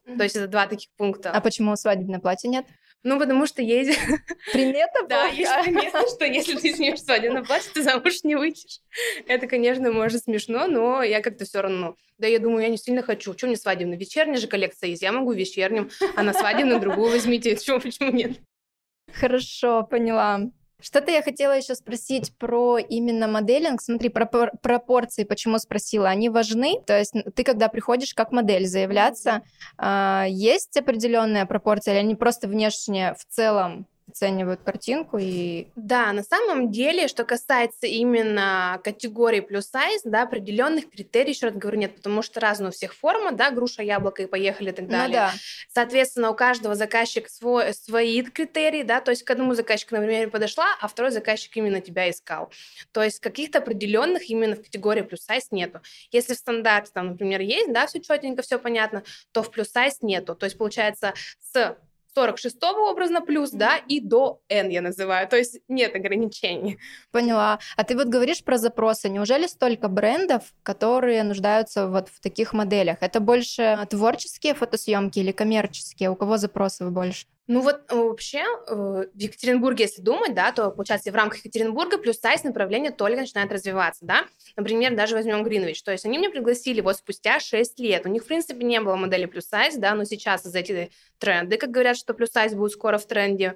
То 0.05 0.23
есть 0.23 0.37
это 0.37 0.47
два 0.47 0.67
таких 0.67 0.89
пункта. 0.95 1.31
А 1.31 1.41
почему 1.41 1.75
свадебное 1.75 2.21
платье 2.21 2.49
нет? 2.49 2.65
Ну, 3.03 3.19
потому 3.19 3.45
что 3.45 3.61
есть... 3.61 3.99
Примета 4.53 5.05
Да, 5.07 5.25
есть 5.27 5.51
примета, 5.61 6.07
что 6.07 6.25
если 6.25 6.55
ты 6.55 6.73
снимешь 6.73 7.01
свадебное 7.01 7.43
платье, 7.43 7.69
ты 7.73 7.83
замуж 7.83 8.23
не 8.23 8.35
выйдешь. 8.35 8.79
Это, 9.27 9.47
конечно, 9.47 9.91
может 9.91 10.23
смешно, 10.23 10.67
но 10.67 11.03
я 11.03 11.21
как-то 11.21 11.43
все 11.43 11.61
равно... 11.61 11.97
Да, 12.17 12.27
я 12.27 12.39
думаю, 12.39 12.63
я 12.63 12.69
не 12.69 12.77
сильно 12.77 13.01
хочу. 13.01 13.33
Что 13.33 13.47
мне 13.47 13.57
свадебная? 13.57 13.97
Вечерняя 13.97 14.37
же 14.37 14.47
коллекция 14.47 14.89
есть. 14.89 15.01
Я 15.01 15.11
могу 15.11 15.33
вечерним, 15.33 15.89
а 16.15 16.23
на 16.23 16.33
свадебную 16.33 16.79
другую 16.79 17.11
возьмите. 17.11 17.55
Чего, 17.57 17.79
почему 17.79 18.11
нет? 18.11 18.39
Хорошо, 19.11 19.83
поняла. 19.83 20.39
Что-то 20.83 21.11
я 21.11 21.21
хотела 21.21 21.53
еще 21.53 21.75
спросить 21.75 22.37
про 22.37 22.77
именно 22.77 23.29
моделинг. 23.29 23.81
Смотри, 23.81 24.09
про 24.09 24.25
пропорции, 24.25 25.23
почему 25.23 25.57
спросила, 25.57 26.09
они 26.09 26.27
важны? 26.27 26.81
То 26.85 26.99
есть 26.99 27.13
ты, 27.35 27.43
когда 27.45 27.69
приходишь 27.69 28.13
как 28.13 28.33
модель 28.33 28.67
заявляться, 28.67 29.43
э, 29.81 30.25
есть 30.27 30.75
определенная 30.75 31.45
пропорция 31.45 31.93
или 31.93 32.01
они 32.01 32.15
просто 32.15 32.49
внешне 32.49 33.15
в 33.17 33.25
целом 33.33 33.87
оценивают 34.13 34.61
картинку 34.61 35.17
и... 35.19 35.67
Да, 35.75 36.13
на 36.13 36.23
самом 36.23 36.71
деле, 36.71 37.07
что 37.07 37.25
касается 37.25 37.87
именно 37.87 38.79
категории 38.83 39.39
плюс 39.41 39.65
сайз, 39.65 40.01
да, 40.05 40.23
определенных 40.23 40.89
критерий, 40.89 41.31
еще 41.31 41.47
раз 41.47 41.55
говорю, 41.55 41.79
нет, 41.79 41.95
потому 41.95 42.21
что 42.21 42.39
разные 42.39 42.69
у 42.69 42.71
всех 42.71 42.93
форма, 42.93 43.31
да, 43.31 43.49
груша, 43.49 43.81
яблоко 43.81 44.23
и 44.23 44.27
поехали 44.27 44.69
и 44.69 44.73
так 44.73 44.85
ну 44.85 44.91
далее. 44.91 45.19
Ну, 45.19 45.27
да. 45.27 45.33
Соответственно, 45.73 46.29
у 46.29 46.35
каждого 46.35 46.75
заказчика 46.75 47.29
свой, 47.29 47.73
свои 47.73 48.21
критерии, 48.21 48.83
да, 48.83 49.01
то 49.01 49.11
есть 49.11 49.23
к 49.23 49.31
одному 49.31 49.55
заказчику, 49.55 49.95
например, 49.95 50.29
подошла, 50.29 50.67
а 50.79 50.87
второй 50.87 51.11
заказчик 51.11 51.57
именно 51.57 51.81
тебя 51.81 52.09
искал. 52.09 52.51
То 52.91 53.03
есть 53.03 53.19
каких-то 53.19 53.59
определенных 53.59 54.29
именно 54.29 54.55
в 54.55 54.61
категории 54.61 55.01
плюс 55.01 55.21
сайз 55.21 55.47
нету. 55.51 55.81
Если 56.11 56.35
в 56.35 56.37
стандарте, 56.37 56.91
там, 56.93 57.07
например, 57.09 57.41
есть, 57.41 57.73
да, 57.73 57.87
все 57.87 57.99
четенько, 57.99 58.43
все 58.43 58.59
понятно, 58.59 59.03
то 59.31 59.41
в 59.41 59.51
плюс 59.51 59.69
сайз 59.69 60.01
нету. 60.01 60.35
То 60.35 60.45
есть 60.45 60.57
получается 60.57 61.13
с 61.39 61.77
46-го 62.17 62.89
образно 62.89 63.21
плюс, 63.21 63.51
да, 63.51 63.77
и 63.77 63.99
до 63.99 64.41
N 64.49 64.69
я 64.69 64.81
называю. 64.81 65.27
То 65.27 65.37
есть 65.37 65.59
нет 65.67 65.95
ограничений. 65.95 66.77
Поняла. 67.11 67.59
А 67.75 67.83
ты 67.83 67.95
вот 67.95 68.07
говоришь 68.07 68.43
про 68.43 68.57
запросы. 68.57 69.09
Неужели 69.09 69.47
столько 69.47 69.87
брендов, 69.87 70.53
которые 70.63 71.23
нуждаются 71.23 71.87
вот 71.87 72.09
в 72.09 72.19
таких 72.19 72.53
моделях? 72.53 72.97
Это 73.01 73.19
больше 73.19 73.77
творческие 73.89 74.53
фотосъемки 74.53 75.19
или 75.19 75.31
коммерческие? 75.31 76.09
У 76.09 76.15
кого 76.15 76.37
запросов 76.37 76.91
больше? 76.91 77.25
Ну 77.47 77.59
вот 77.59 77.81
э, 77.89 77.95
вообще 77.95 78.39
э, 78.39 78.73
в 79.13 79.19
Екатеринбурге, 79.19 79.83
если 79.83 80.01
думать, 80.01 80.33
да, 80.33 80.53
то 80.53 80.71
получается 80.71 81.11
в 81.11 81.15
рамках 81.15 81.39
Екатеринбурга 81.39 81.97
плюс 81.97 82.17
сайз 82.17 82.43
направление 82.43 82.91
только 82.91 83.19
начинает 83.19 83.51
развиваться, 83.51 84.05
да. 84.05 84.25
Например, 84.55 84.95
даже 84.95 85.15
возьмем 85.15 85.43
Гринвич, 85.43 85.83
то 85.83 85.91
есть 85.91 86.05
они 86.05 86.17
меня 86.17 86.29
пригласили 86.29 86.79
вот 86.79 86.95
спустя 86.95 87.41
6 87.41 87.79
лет. 87.79 88.05
У 88.05 88.09
них, 88.09 88.23
в 88.23 88.27
принципе, 88.27 88.63
не 88.63 88.79
было 88.79 88.95
модели 88.95 89.25
плюс 89.25 89.45
сайз, 89.45 89.75
да, 89.75 89.93
но 89.93 90.05
сейчас 90.05 90.45
из 90.45 90.55
эти 90.55 90.89
тренды, 91.17 91.57
как 91.57 91.71
говорят, 91.71 91.97
что 91.97 92.13
плюс 92.13 92.29
сайз 92.29 92.53
будет 92.53 92.71
скоро 92.71 92.97
в 92.97 93.05
тренде, 93.05 93.55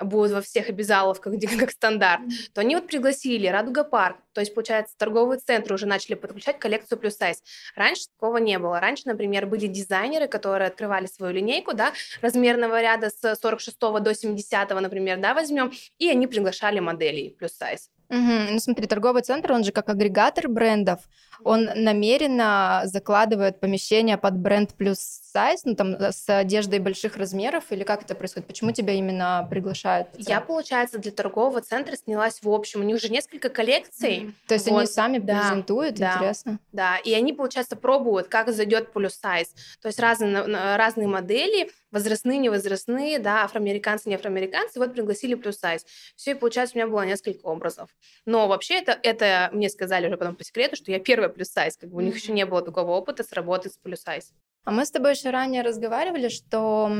будут 0.00 0.32
во 0.32 0.40
всех 0.40 0.68
обязаловках, 0.68 1.34
где 1.34 1.48
как 1.58 1.70
стандарт, 1.70 2.22
то 2.52 2.60
они 2.60 2.74
вот 2.74 2.86
пригласили 2.86 3.46
Радуга 3.46 3.84
Парк, 3.84 4.16
то 4.32 4.40
есть, 4.40 4.54
получается, 4.54 4.94
торговые 4.98 5.38
центры 5.38 5.74
уже 5.74 5.86
начали 5.86 6.14
подключать 6.14 6.58
коллекцию 6.58 6.98
плюс 6.98 7.16
сайз. 7.16 7.42
Раньше 7.76 8.06
такого 8.08 8.38
не 8.38 8.58
было. 8.58 8.80
Раньше, 8.80 9.04
например, 9.06 9.46
были 9.46 9.68
дизайнеры, 9.68 10.26
которые 10.26 10.68
открывали 10.68 11.06
свою 11.06 11.32
линейку, 11.32 11.72
да, 11.74 11.92
размерного 12.20 12.82
ряда 12.82 13.10
с 13.10 13.36
46 13.40 13.78
до 13.78 14.14
70, 14.14 14.70
например, 14.70 15.18
да, 15.18 15.34
возьмем, 15.34 15.72
и 15.98 16.08
они 16.08 16.26
приглашали 16.26 16.80
моделей 16.80 17.36
плюс 17.38 17.52
сайз. 17.52 17.90
Угу. 18.14 18.52
Ну 18.52 18.58
смотри, 18.60 18.86
торговый 18.86 19.22
центр, 19.22 19.52
он 19.52 19.64
же 19.64 19.72
как 19.72 19.88
агрегатор 19.88 20.48
брендов, 20.48 21.00
он 21.42 21.68
намеренно 21.74 22.82
закладывает 22.84 23.58
помещение 23.60 24.16
под 24.16 24.36
бренд 24.36 24.74
плюс 24.74 24.98
сайз, 24.98 25.64
ну 25.64 25.74
там 25.74 25.96
с 26.00 26.28
одеждой 26.28 26.78
больших 26.78 27.16
размеров, 27.16 27.64
или 27.70 27.82
как 27.82 28.02
это 28.02 28.14
происходит? 28.14 28.46
Почему 28.46 28.72
тебя 28.72 28.92
именно 28.92 29.46
приглашают? 29.50 30.08
Я, 30.16 30.40
получается, 30.40 30.98
для 30.98 31.10
торгового 31.10 31.60
центра 31.60 31.96
снялась 31.96 32.40
в 32.42 32.48
общем. 32.48 32.80
У 32.80 32.82
них 32.84 32.96
уже 32.96 33.08
несколько 33.08 33.48
коллекций. 33.48 34.20
Mm. 34.20 34.32
То 34.46 34.54
есть 34.54 34.68
вот. 34.68 34.78
они 34.78 34.86
сами 34.86 35.18
да. 35.18 35.40
презентуют, 35.40 35.96
да. 35.96 36.14
интересно? 36.14 36.58
Да, 36.72 36.98
и 36.98 37.12
они, 37.12 37.32
получается, 37.32 37.76
пробуют, 37.76 38.28
как 38.28 38.52
зайдет 38.52 38.92
плюс 38.92 39.14
сайз. 39.14 39.54
То 39.82 39.88
есть 39.88 39.98
разные, 39.98 40.44
разные 40.76 41.08
модели, 41.08 41.70
возрастные, 41.94 42.38
невозрастные, 42.38 43.18
да, 43.18 43.44
афроамериканцы, 43.44 44.08
не 44.08 44.16
афроамериканцы, 44.16 44.78
вот 44.78 44.92
пригласили 44.92 45.34
плюс 45.34 45.56
сайз. 45.56 45.86
Все, 46.16 46.32
и 46.32 46.34
получается, 46.34 46.76
у 46.76 46.78
меня 46.78 46.88
было 46.88 47.06
несколько 47.06 47.46
образов. 47.46 47.88
Но 48.26 48.48
вообще 48.48 48.74
это, 48.74 48.98
это 49.02 49.48
мне 49.52 49.70
сказали 49.70 50.08
уже 50.08 50.18
потом 50.18 50.36
по 50.36 50.44
секрету, 50.44 50.76
что 50.76 50.90
я 50.90 50.98
первая 50.98 51.30
плюс 51.30 51.48
сайз, 51.48 51.76
как 51.76 51.90
бы 51.90 51.98
у 51.98 52.00
них 52.00 52.14
еще 52.14 52.32
не 52.32 52.44
было 52.44 52.60
такого 52.60 52.90
опыта 52.90 53.22
с 53.22 53.32
работы 53.32 53.70
с 53.70 53.78
плюс 53.78 54.00
сайз. 54.00 54.32
А 54.64 54.70
мы 54.70 54.84
с 54.84 54.90
тобой 54.90 55.12
еще 55.12 55.30
ранее 55.30 55.62
разговаривали, 55.62 56.28
что 56.28 56.90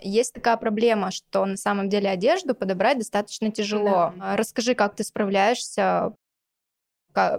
есть 0.00 0.32
такая 0.32 0.56
проблема, 0.56 1.10
что 1.10 1.44
на 1.44 1.56
самом 1.56 1.88
деле 1.88 2.08
одежду 2.08 2.54
подобрать 2.54 2.98
достаточно 2.98 3.50
тяжело. 3.52 4.12
Да. 4.16 4.36
Расскажи, 4.36 4.74
как 4.74 4.96
ты 4.96 5.04
справляешься, 5.04 6.14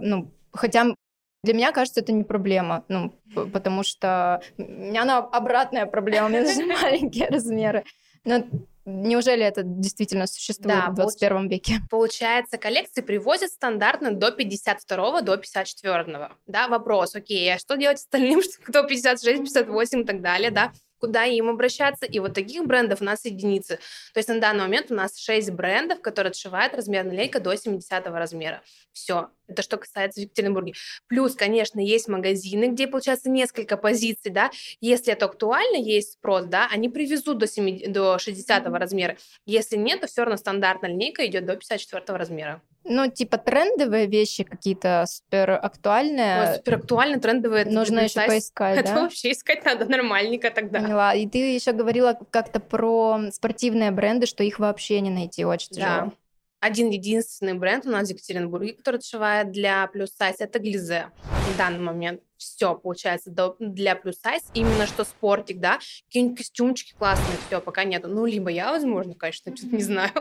ну, 0.00 0.32
хотя 0.52 0.94
для 1.42 1.54
меня 1.54 1.72
кажется, 1.72 2.00
это 2.00 2.12
не 2.12 2.24
проблема, 2.24 2.84
ну, 2.88 3.12
потому 3.52 3.82
что 3.82 4.40
у 4.58 4.62
меня 4.62 5.02
она 5.02 5.18
обратная 5.18 5.86
проблема, 5.86 6.28
мне 6.28 6.42
нужны 6.42 6.66
маленькие 6.82 7.28
размеры. 7.28 7.84
Но 8.24 8.44
неужели 8.84 9.44
это 9.44 9.62
действительно 9.62 10.26
существует 10.26 10.78
да, 10.86 10.90
в 10.90 10.94
21 10.94 11.36
получ... 11.36 11.50
веке? 11.50 11.74
Получается, 11.90 12.58
коллекции 12.58 13.02
привозят 13.02 13.50
стандартно 13.50 14.12
до 14.12 14.32
52 14.32 15.20
до 15.22 15.36
54 15.36 16.30
Да, 16.46 16.68
вопрос, 16.68 17.14
окей, 17.14 17.54
а 17.54 17.58
что 17.58 17.76
делать 17.76 17.98
остальным, 17.98 18.40
кто 18.64 18.82
56, 18.82 19.54
58 19.54 20.00
и 20.00 20.04
так 20.04 20.20
далее, 20.20 20.50
да? 20.50 20.72
куда 20.98 21.24
им 21.24 21.48
обращаться. 21.48 22.06
И 22.06 22.18
вот 22.18 22.34
таких 22.34 22.64
брендов 22.66 23.00
у 23.00 23.04
нас 23.04 23.24
единицы. 23.24 23.78
То 24.14 24.18
есть 24.18 24.28
на 24.28 24.40
данный 24.40 24.62
момент 24.62 24.90
у 24.90 24.94
нас 24.94 25.18
6 25.18 25.50
брендов, 25.50 26.00
которые 26.00 26.30
отшивают 26.30 26.74
размерная 26.74 27.16
лейка 27.16 27.38
до 27.38 27.54
70 27.54 28.06
размера. 28.06 28.62
Все. 28.92 29.28
Это 29.48 29.62
что 29.62 29.76
касается 29.76 30.20
Екатеринбурга. 30.20 30.72
Плюс, 31.08 31.34
конечно, 31.34 31.80
есть 31.80 32.08
магазины, 32.08 32.66
где, 32.66 32.86
получается, 32.86 33.30
несколько 33.30 33.76
позиций, 33.76 34.30
да. 34.30 34.50
Если 34.80 35.12
это 35.12 35.26
актуально, 35.26 35.76
есть 35.76 36.14
спрос, 36.14 36.46
да, 36.46 36.68
они 36.70 36.88
привезут 36.88 37.38
до, 37.38 37.46
7, 37.46 37.92
до 37.92 38.18
60 38.18 38.64
mm-hmm. 38.64 38.78
размера. 38.78 39.16
Если 39.44 39.76
нет, 39.76 40.00
то 40.00 40.06
все 40.06 40.22
равно 40.22 40.36
стандартная 40.36 40.90
линейка 40.90 41.26
идет 41.26 41.46
до 41.46 41.56
54 41.56 42.18
размера. 42.18 42.62
Ну, 42.88 43.10
типа 43.10 43.36
трендовые 43.38 44.06
вещи 44.06 44.44
какие-то 44.44 45.04
супер 45.08 45.50
актуальные. 45.50 46.40
Ой, 46.40 46.56
супер 46.56 46.74
актуальные, 46.76 47.20
трендовые. 47.20 47.64
Нужно 47.64 48.00
еще 48.00 48.24
поискать, 48.26 48.78
Это 48.78 48.94
да? 48.94 49.00
вообще 49.02 49.32
искать 49.32 49.64
надо 49.64 49.86
нормальненько 49.86 50.50
тогда. 50.50 50.80
Поняла. 50.80 51.14
И 51.14 51.26
ты 51.26 51.38
еще 51.38 51.72
говорила 51.72 52.16
как-то 52.30 52.60
про 52.60 53.18
спортивные 53.32 53.90
бренды, 53.90 54.26
что 54.26 54.44
их 54.44 54.60
вообще 54.60 55.00
не 55.00 55.10
найти 55.10 55.44
очень 55.44 55.70
тяжело. 55.70 55.88
Да. 55.88 56.12
Один 56.60 56.90
единственный 56.90 57.54
бренд 57.54 57.86
у 57.86 57.90
нас 57.90 58.08
в 58.08 58.10
Екатеринбурге, 58.10 58.72
который 58.72 58.96
отшивает 58.96 59.52
для 59.52 59.86
плюс 59.88 60.10
сайз, 60.10 60.36
это 60.40 60.58
Глизе. 60.58 61.10
В 61.54 61.58
данный 61.58 61.80
момент 61.80 62.22
все 62.36 62.74
получается 62.74 63.30
для 63.58 63.94
плюс 63.94 64.16
сайз, 64.18 64.44
именно 64.54 64.86
что 64.86 65.04
спортик, 65.04 65.60
да, 65.60 65.78
какие-нибудь 66.06 66.38
костюмчики 66.38 66.94
классные, 66.98 67.36
все, 67.46 67.60
пока 67.60 67.84
нету. 67.84 68.08
Ну, 68.08 68.26
либо 68.26 68.50
я, 68.50 68.72
возможно, 68.72 69.14
конечно, 69.14 69.54
что-то 69.54 69.74
не 69.74 69.82
знаю. 69.82 70.12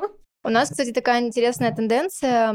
У 0.44 0.50
нас, 0.50 0.70
кстати, 0.70 0.92
такая 0.92 1.22
интересная 1.22 1.74
тенденция. 1.74 2.54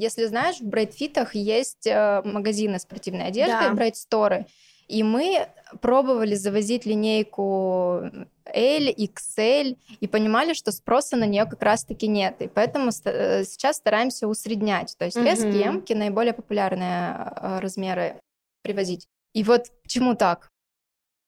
Если 0.00 0.24
знаешь, 0.26 0.56
в 0.58 0.64
брейдфитах 0.64 1.36
есть 1.36 1.86
э, 1.86 2.20
магазины 2.24 2.80
спортивной 2.80 3.28
одежды, 3.28 3.52
да. 3.60 3.72
брейдсторы. 3.72 4.46
И 4.88 5.02
мы 5.02 5.48
пробовали 5.80 6.34
завозить 6.34 6.86
линейку 6.86 8.02
L, 8.44 8.88
XL 8.88 9.76
и 10.00 10.06
понимали, 10.06 10.54
что 10.54 10.70
спроса 10.72 11.16
на 11.16 11.24
нее 11.24 11.44
как 11.44 11.62
раз-таки 11.62 12.06
нет. 12.06 12.40
И 12.40 12.48
поэтому 12.48 12.90
э, 13.04 13.44
сейчас 13.44 13.76
стараемся 13.76 14.28
усреднять. 14.28 14.94
То 14.98 15.04
есть 15.04 15.16
резкие 15.16 15.68
эмки, 15.68 15.92
наиболее 15.92 16.32
популярные 16.32 17.32
э, 17.36 17.58
размеры 17.60 18.20
привозить. 18.62 19.06
И 19.32 19.42
вот 19.42 19.66
почему 19.82 20.14
так? 20.14 20.48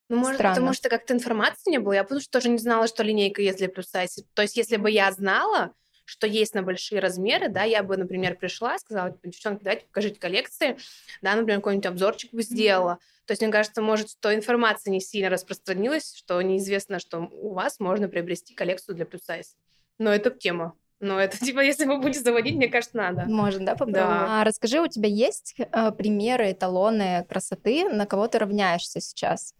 Ну, 0.08 0.18
может, 0.18 0.36
Странно. 0.36 0.54
потому 0.54 0.72
что 0.72 0.88
как-то 0.88 1.12
информации 1.12 1.70
не 1.70 1.78
было. 1.78 1.92
Я 1.92 2.02
потому 2.02 2.20
что 2.20 2.30
тоже 2.30 2.48
не 2.48 2.58
знала, 2.58 2.86
что 2.86 3.02
линейка 3.02 3.42
есть 3.42 3.58
для 3.58 3.68
плюс 3.68 3.88
сайз. 3.88 4.24
То 4.34 4.42
есть, 4.42 4.56
если 4.56 4.76
бы 4.76 4.90
я 4.90 5.12
знала, 5.12 5.74
что 6.08 6.26
есть 6.26 6.54
на 6.54 6.62
большие 6.62 7.00
размеры, 7.00 7.50
да, 7.50 7.64
я 7.64 7.82
бы, 7.82 7.98
например, 7.98 8.34
пришла 8.36 8.78
сказала, 8.78 9.10
типа, 9.10 9.28
девчонки, 9.28 9.62
давайте 9.62 9.84
покажите 9.84 10.18
коллекции, 10.18 10.78
да, 11.20 11.34
например, 11.34 11.58
какой-нибудь 11.58 11.84
обзорчик 11.84 12.32
бы 12.32 12.42
сделала. 12.42 12.92
Mm-hmm. 12.92 13.26
То 13.26 13.32
есть, 13.32 13.42
мне 13.42 13.52
кажется, 13.52 13.82
может, 13.82 14.10
что 14.10 14.34
информация 14.34 14.90
не 14.90 15.00
сильно 15.00 15.28
распространилась, 15.28 16.14
что 16.16 16.40
неизвестно, 16.40 16.98
что 16.98 17.28
у 17.30 17.52
вас 17.52 17.78
можно 17.78 18.08
приобрести 18.08 18.54
коллекцию 18.54 18.96
для 18.96 19.04
плюс 19.04 19.22
сайз. 19.22 19.54
Но 19.98 20.10
это 20.10 20.30
тема. 20.30 20.74
Но 20.98 21.20
это, 21.20 21.38
типа, 21.44 21.60
если 21.60 21.84
вы 21.84 21.98
будете 21.98 22.20
заводить, 22.20 22.56
мне 22.56 22.68
кажется, 22.68 22.96
надо. 22.96 23.26
Можно, 23.26 23.66
да, 23.66 23.72
попробовать? 23.72 24.00
Да. 24.00 24.40
А 24.40 24.44
расскажи, 24.44 24.80
у 24.80 24.86
тебя 24.86 25.10
есть 25.10 25.56
э, 25.58 25.92
примеры, 25.92 26.52
эталоны 26.52 27.26
красоты, 27.28 27.86
на 27.90 28.06
кого 28.06 28.28
ты 28.28 28.38
равняешься 28.38 29.00
сейчас? 29.00 29.52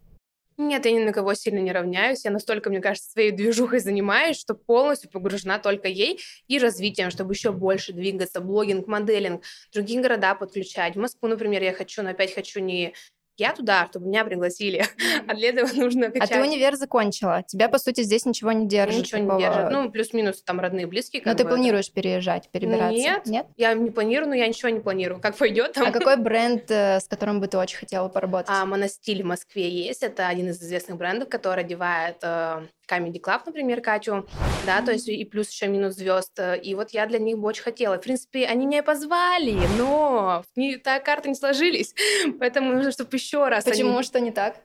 Нет, 0.60 0.86
я 0.86 0.92
ни 0.92 0.98
на 1.04 1.12
кого 1.12 1.34
сильно 1.34 1.60
не 1.60 1.70
равняюсь. 1.70 2.24
Я 2.24 2.32
настолько, 2.32 2.68
мне 2.68 2.80
кажется, 2.80 3.10
своей 3.12 3.30
движухой 3.30 3.78
занимаюсь, 3.78 4.36
что 4.38 4.54
полностью 4.54 5.08
погружена 5.08 5.60
только 5.60 5.86
ей 5.86 6.18
и 6.48 6.58
развитием, 6.58 7.10
чтобы 7.12 7.34
еще 7.34 7.52
больше 7.52 7.92
двигаться, 7.92 8.40
блогинг, 8.40 8.88
моделинг, 8.88 9.44
другие 9.72 10.00
города 10.02 10.34
подключать. 10.34 10.96
В 10.96 10.98
Москву, 10.98 11.28
например, 11.28 11.62
я 11.62 11.72
хочу, 11.72 12.02
но 12.02 12.10
опять 12.10 12.34
хочу 12.34 12.58
не 12.58 12.92
я 13.38 13.52
туда, 13.52 13.86
чтобы 13.90 14.06
меня 14.06 14.24
пригласили, 14.24 14.84
а 15.28 15.34
для 15.34 15.50
этого 15.50 15.68
нужно 15.74 16.10
качать. 16.10 16.30
А 16.30 16.34
ты 16.34 16.42
универ 16.42 16.76
закончила, 16.76 17.44
тебя, 17.46 17.68
по 17.68 17.78
сути, 17.78 18.02
здесь 18.02 18.26
ничего 18.26 18.52
не 18.52 18.66
держит. 18.66 19.00
Ничего 19.00 19.20
такого... 19.20 19.38
не 19.38 19.44
держит, 19.44 19.70
ну, 19.70 19.90
плюс-минус 19.90 20.42
там 20.42 20.60
родные, 20.60 20.86
близкие. 20.86 21.22
Но 21.24 21.34
ты 21.34 21.44
бы, 21.44 21.50
планируешь 21.50 21.90
переезжать, 21.92 22.50
перебираться? 22.50 22.98
Нет, 22.98 23.26
Нет, 23.26 23.46
я 23.56 23.74
не 23.74 23.90
планирую, 23.90 24.28
но 24.28 24.34
я 24.34 24.48
ничего 24.48 24.68
не 24.70 24.80
планирую. 24.80 25.20
Как 25.20 25.36
пойдет 25.36 25.72
там. 25.72 25.88
А 25.88 25.92
какой 25.92 26.16
бренд, 26.16 26.70
э, 26.70 27.00
с 27.00 27.06
которым 27.06 27.40
бы 27.40 27.46
ты 27.46 27.58
очень 27.58 27.78
хотела 27.78 28.08
поработать? 28.08 28.50
А, 28.50 28.64
Моностиль 28.66 29.22
в 29.22 29.26
Москве 29.26 29.68
есть, 29.68 30.02
это 30.02 30.28
один 30.28 30.48
из 30.48 30.62
известных 30.62 30.96
брендов, 30.96 31.28
который 31.28 31.64
одевает 31.64 32.16
э, 32.22 32.66
Comedy 32.88 33.20
Club, 33.20 33.42
например, 33.46 33.80
Катю, 33.80 34.26
да, 34.66 34.82
то 34.82 34.92
есть 34.92 35.08
и 35.08 35.24
плюс 35.24 35.50
еще 35.50 35.68
минус 35.68 35.94
звезд. 35.94 36.38
И 36.62 36.74
вот 36.74 36.90
я 36.90 37.06
для 37.06 37.18
них 37.18 37.38
бы 37.38 37.46
очень 37.48 37.62
хотела. 37.62 37.98
В 37.98 38.00
принципе, 38.00 38.46
они 38.46 38.66
меня 38.66 38.82
позвали, 38.82 39.58
но 39.76 40.42
не, 40.56 40.76
так 40.76 41.04
карты 41.04 41.28
не 41.28 41.34
сложились, 41.34 41.94
поэтому 42.40 42.72
нужно, 42.72 42.90
чтобы 42.92 43.10
еще 43.16 43.27
раз. 43.36 43.64
Почему 43.64 43.94
они... 43.94 44.02
что 44.02 44.20
не 44.20 44.30
так? 44.30 44.60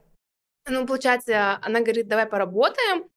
Ну, 0.67 0.85
получается, 0.87 1.59
она 1.61 1.81
говорит, 1.81 2.07
давай 2.07 2.25
поработаем, 2.25 3.09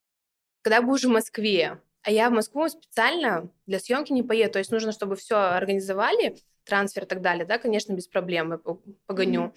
когда 0.62 0.82
будешь 0.82 1.04
в 1.04 1.10
Москве. 1.10 1.80
А 2.02 2.10
я 2.10 2.28
в 2.30 2.32
Москву 2.32 2.68
специально 2.68 3.50
для 3.66 3.78
съемки 3.78 4.12
не 4.12 4.22
поеду. 4.22 4.54
То 4.54 4.58
есть 4.58 4.70
нужно, 4.70 4.92
чтобы 4.92 5.16
все 5.16 5.36
организовали, 5.36 6.36
трансфер 6.64 7.04
и 7.04 7.06
так 7.06 7.20
далее, 7.20 7.46
да, 7.46 7.58
конечно, 7.58 7.92
без 7.92 8.08
проблем 8.08 8.52
я 8.52 8.58
погоню. 9.06 9.40
Mm-hmm. 9.40 9.52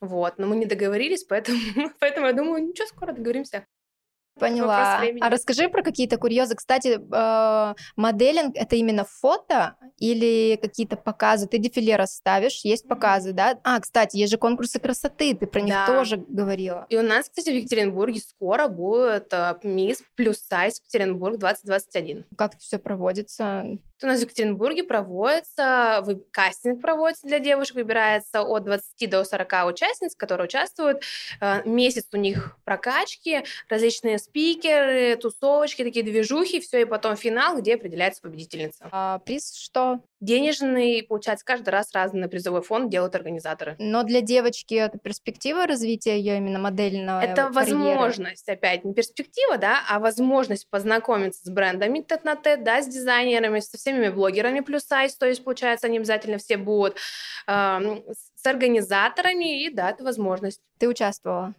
Вот, 0.00 0.38
но 0.38 0.46
мы 0.46 0.56
не 0.56 0.66
договорились, 0.66 1.24
поэтому, 1.24 1.58
поэтому 2.00 2.26
я 2.26 2.32
думаю, 2.32 2.66
ничего, 2.66 2.86
скоро 2.86 3.12
договоримся. 3.12 3.66
Поняла. 4.38 5.00
А 5.20 5.30
расскажи 5.30 5.68
про 5.68 5.82
какие-то 5.82 6.18
курьезы. 6.18 6.54
Кстати, 6.56 6.98
э, 7.00 7.74
моделинг 7.96 8.54
это 8.54 8.76
именно 8.76 9.04
фото 9.04 9.76
или 9.98 10.58
какие-то 10.60 10.96
показы? 10.96 11.46
Ты 11.46 11.58
дефиле 11.58 11.96
расставишь, 11.96 12.60
есть 12.64 12.86
показы, 12.86 13.32
да? 13.32 13.58
А, 13.64 13.80
кстати, 13.80 14.16
есть 14.16 14.30
же 14.30 14.38
конкурсы 14.38 14.78
красоты, 14.78 15.34
ты 15.34 15.46
про 15.46 15.60
них 15.60 15.72
да. 15.72 15.86
тоже 15.86 16.18
говорила. 16.28 16.86
И 16.90 16.98
у 16.98 17.02
нас, 17.02 17.28
кстати, 17.28 17.48
в 17.48 17.54
Екатеринбурге 17.54 18.20
скоро 18.20 18.68
будет 18.68 19.32
э, 19.32 19.56
мисс 19.62 20.02
плюс 20.16 20.38
сайз 20.38 20.80
Екатеринбург 20.80 21.38
2021. 21.38 22.26
Как 22.36 22.54
это 22.54 22.62
все 22.62 22.78
проводится? 22.78 23.64
У 24.02 24.06
нас 24.06 24.18
в 24.18 24.22
Екатеринбурге 24.24 24.84
проводится, 24.84 26.04
кастинг 26.30 26.82
проводится 26.82 27.26
для 27.26 27.38
девушек, 27.38 27.76
выбирается 27.76 28.42
от 28.42 28.64
20 28.64 29.08
до 29.08 29.24
40 29.24 29.66
участниц, 29.68 30.14
которые 30.14 30.44
участвуют. 30.46 31.02
Э, 31.40 31.62
месяц 31.64 32.06
у 32.12 32.18
них 32.18 32.58
прокачки, 32.64 33.44
различные 33.70 34.18
спикеры, 34.18 35.16
тусовочки, 35.16 35.82
такие 35.82 36.04
движухи, 36.04 36.60
все, 36.60 36.82
и 36.82 36.84
потом 36.84 37.16
финал, 37.16 37.58
где 37.58 37.76
определяется 37.76 38.20
победительница. 38.20 38.86
А 38.92 39.18
приз 39.20 39.54
что? 39.56 40.00
Денежный, 40.20 41.02
получается, 41.02 41.44
каждый 41.44 41.70
раз 41.70 41.92
разный 41.92 42.28
призовой 42.28 42.62
фонд 42.62 42.90
делают 42.90 43.14
организаторы. 43.14 43.76
Но 43.78 44.02
для 44.02 44.20
девочки 44.22 44.74
это 44.74 44.98
перспектива 44.98 45.66
развития 45.66 46.18
ее 46.18 46.38
именно 46.38 46.58
модельного 46.58 47.20
Это 47.20 47.50
карьеры. 47.50 47.52
возможность, 47.52 48.48
опять, 48.48 48.84
не 48.84 48.94
перспектива, 48.94 49.58
да, 49.58 49.80
а 49.88 50.00
возможность 50.00 50.68
познакомиться 50.68 51.42
с 51.44 51.50
брендами 51.50 52.00
тет 52.00 52.24
на 52.24 52.34
тет, 52.34 52.64
да, 52.64 52.82
с 52.82 52.88
дизайнерами, 52.88 53.60
со 53.60 53.76
всеми 53.86 54.08
блогерами 54.08 54.60
плюс 54.60 54.82
сайз, 54.82 55.16
то 55.16 55.26
есть, 55.26 55.44
получается, 55.44 55.86
они 55.86 55.98
обязательно 55.98 56.38
все 56.38 56.56
будут 56.56 56.96
э, 57.46 58.02
с 58.34 58.46
организаторами, 58.46 59.64
и 59.64 59.70
да, 59.70 59.90
это 59.90 60.02
возможность. 60.02 60.60
Ты 60.78 60.88
участвовала? 60.88 61.54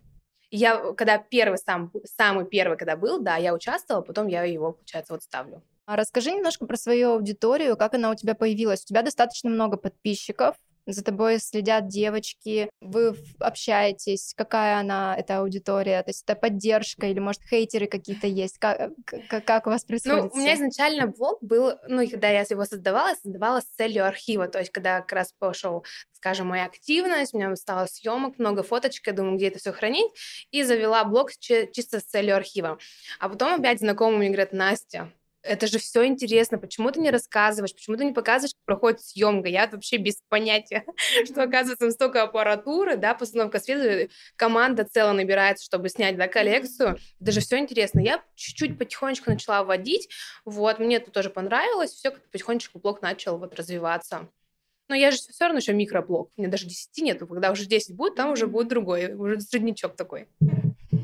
Я, 0.52 0.94
когда 0.94 1.18
первый, 1.18 1.58
сам, 1.58 1.92
самый 2.04 2.46
первый, 2.46 2.78
когда 2.78 2.98
был, 2.98 3.22
да, 3.22 3.38
я 3.38 3.54
участвовала, 3.54 4.02
потом 4.02 4.28
я 4.28 4.44
его, 4.44 4.74
получается, 4.74 5.14
вот 5.14 5.24
ставлю. 5.24 5.64
А 5.86 5.96
расскажи 5.96 6.32
немножко 6.32 6.66
про 6.66 6.76
свою 6.76 7.12
аудиторию, 7.12 7.78
как 7.78 7.94
она 7.94 8.12
у 8.12 8.16
тебя 8.16 8.36
появилась. 8.36 8.84
У 8.84 8.88
тебя 8.88 9.04
достаточно 9.04 9.50
много 9.50 9.78
подписчиков, 9.78 10.56
за 10.88 11.04
тобой 11.04 11.40
следят 11.40 11.88
девочки, 11.88 12.70
вы 12.82 13.16
общаетесь, 13.40 14.34
какая 14.36 14.80
она, 14.80 15.16
эта 15.16 15.40
аудитория, 15.40 16.02
то 16.02 16.10
есть 16.10 16.24
это 16.24 16.36
поддержка 16.36 17.08
или, 17.08 17.20
может, 17.20 17.42
хейтеры 17.44 17.88
какие-то 17.88 18.28
есть, 18.28 18.58
как, 18.58 18.92
как, 19.06 19.46
как 19.46 19.68
у 19.68 19.70
вас 19.70 19.84
происходит? 19.84 20.26
Ну, 20.26 20.30
у 20.34 20.38
меня 20.38 20.56
изначально 20.56 21.08
блог 21.08 21.38
был, 21.42 21.74
ну, 21.88 22.08
когда 22.10 22.30
я 22.30 22.42
его 22.42 22.66
создавала, 22.66 23.14
создавала 23.22 23.62
с 23.62 23.66
целью 23.78 24.06
архива, 24.06 24.48
то 24.48 24.60
есть 24.60 24.72
когда 24.72 25.02
как 25.02 25.12
раз 25.14 25.34
пошел 25.38 25.84
скажем, 26.18 26.48
моя 26.48 26.66
активность, 26.66 27.34
у 27.34 27.38
меня 27.38 27.56
стало 27.56 27.86
съемок, 27.86 28.40
много 28.40 28.64
фоточек, 28.64 29.06
я 29.08 29.14
думаю, 29.14 29.38
где 29.38 29.50
это 29.50 29.60
все 29.60 29.72
хранить, 29.72 30.12
и 30.52 30.64
завела 30.64 31.04
блог 31.06 31.32
чисто 31.32 32.00
с 32.00 32.04
целью 32.04 32.36
архива. 32.36 32.80
А 33.20 33.30
потом 33.30 33.60
опять 33.60 33.80
знакомый 33.80 34.18
мне 34.18 34.30
говорит, 34.30 34.52
Настя, 34.52 35.12
это 35.48 35.68
же 35.68 35.80
все 35.80 36.06
интересно, 36.06 36.58
почему 36.58 36.92
ты 36.92 37.00
не 37.00 37.10
рассказываешь, 37.10 37.74
почему 37.74 37.98
ты 37.98 38.06
не 38.06 38.14
показываешь, 38.14 38.54
как 38.54 38.66
проходит 38.66 39.02
съемка. 39.02 39.50
Я 39.50 39.68
вообще 39.68 39.98
без 39.98 40.22
понятия, 40.30 40.86
что 41.26 41.44
оказывается 41.44 41.90
столько 41.92 42.24
аппаратуры, 42.24 42.98
да, 42.98 43.14
постановка 43.14 43.60
света, 43.60 44.12
команда 44.36 44.86
целая 44.86 45.14
набирается, 45.14 45.66
чтобы 45.66 45.90
снять, 45.90 46.18
да, 46.18 46.28
коллекцию. 46.28 46.98
Это 47.20 47.32
же 47.32 47.40
все 47.40 47.58
интересно. 47.58 48.00
Я 48.00 48.24
чуть-чуть 48.36 48.78
потихонечку 48.78 49.30
начала 49.30 49.64
вводить, 49.64 50.10
вот, 50.46 50.80
мне 50.80 50.98
это 50.98 51.12
тоже 51.12 51.30
понравилось, 51.30 51.92
все 51.92 52.12
как 52.12 52.30
потихонечку 52.30 52.80
блок 52.80 53.02
начал 53.02 53.38
вот 53.38 53.56
развиваться. 53.56 54.30
Но 54.90 54.96
я 54.96 55.12
же 55.12 55.18
все 55.18 55.46
равно 55.46 55.60
еще 55.60 55.74
микроблок. 55.74 56.32
У 56.38 56.42
меня 56.42 56.50
даже 56.50 56.66
10 56.66 56.98
нету. 57.04 57.28
Когда 57.28 57.52
уже 57.52 57.66
10 57.66 57.96
будет, 57.96 58.16
там 58.16 58.32
уже 58.32 58.48
будет 58.48 58.70
другой, 58.70 59.14
уже 59.14 59.42
среднячок 59.42 59.96
такой. 59.96 60.28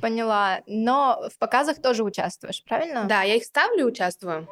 Поняла. 0.04 0.64
Но 0.68 1.30
в 1.34 1.40
показах 1.40 1.82
тоже 1.82 2.04
участвуешь, 2.04 2.62
правильно? 2.66 3.06
Да, 3.06 3.22
я 3.22 3.36
их 3.36 3.46
ставлю 3.46 3.86
участвую. 3.86 4.50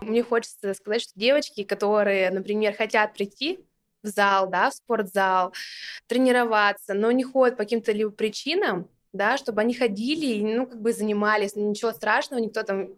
Мне 0.00 0.22
хочется 0.22 0.72
сказать, 0.72 1.02
что 1.02 1.12
девочки, 1.14 1.62
которые, 1.62 2.30
например, 2.30 2.74
хотят 2.74 3.12
прийти 3.12 3.60
в 4.02 4.06
зал, 4.06 4.48
да, 4.48 4.70
в 4.70 4.74
спортзал, 4.76 5.52
тренироваться, 6.06 6.94
но 6.94 7.12
не 7.12 7.22
ходят 7.22 7.58
по 7.58 7.64
каким-то 7.64 7.92
либо 7.92 8.10
причинам, 8.10 8.88
да, 9.12 9.36
чтобы 9.36 9.60
они 9.60 9.74
ходили 9.74 10.24
и, 10.24 10.42
ну, 10.42 10.66
как 10.66 10.80
бы 10.80 10.94
занимались, 10.94 11.54
ничего 11.54 11.92
страшного, 11.92 12.40
никто 12.40 12.62
там 12.62 12.94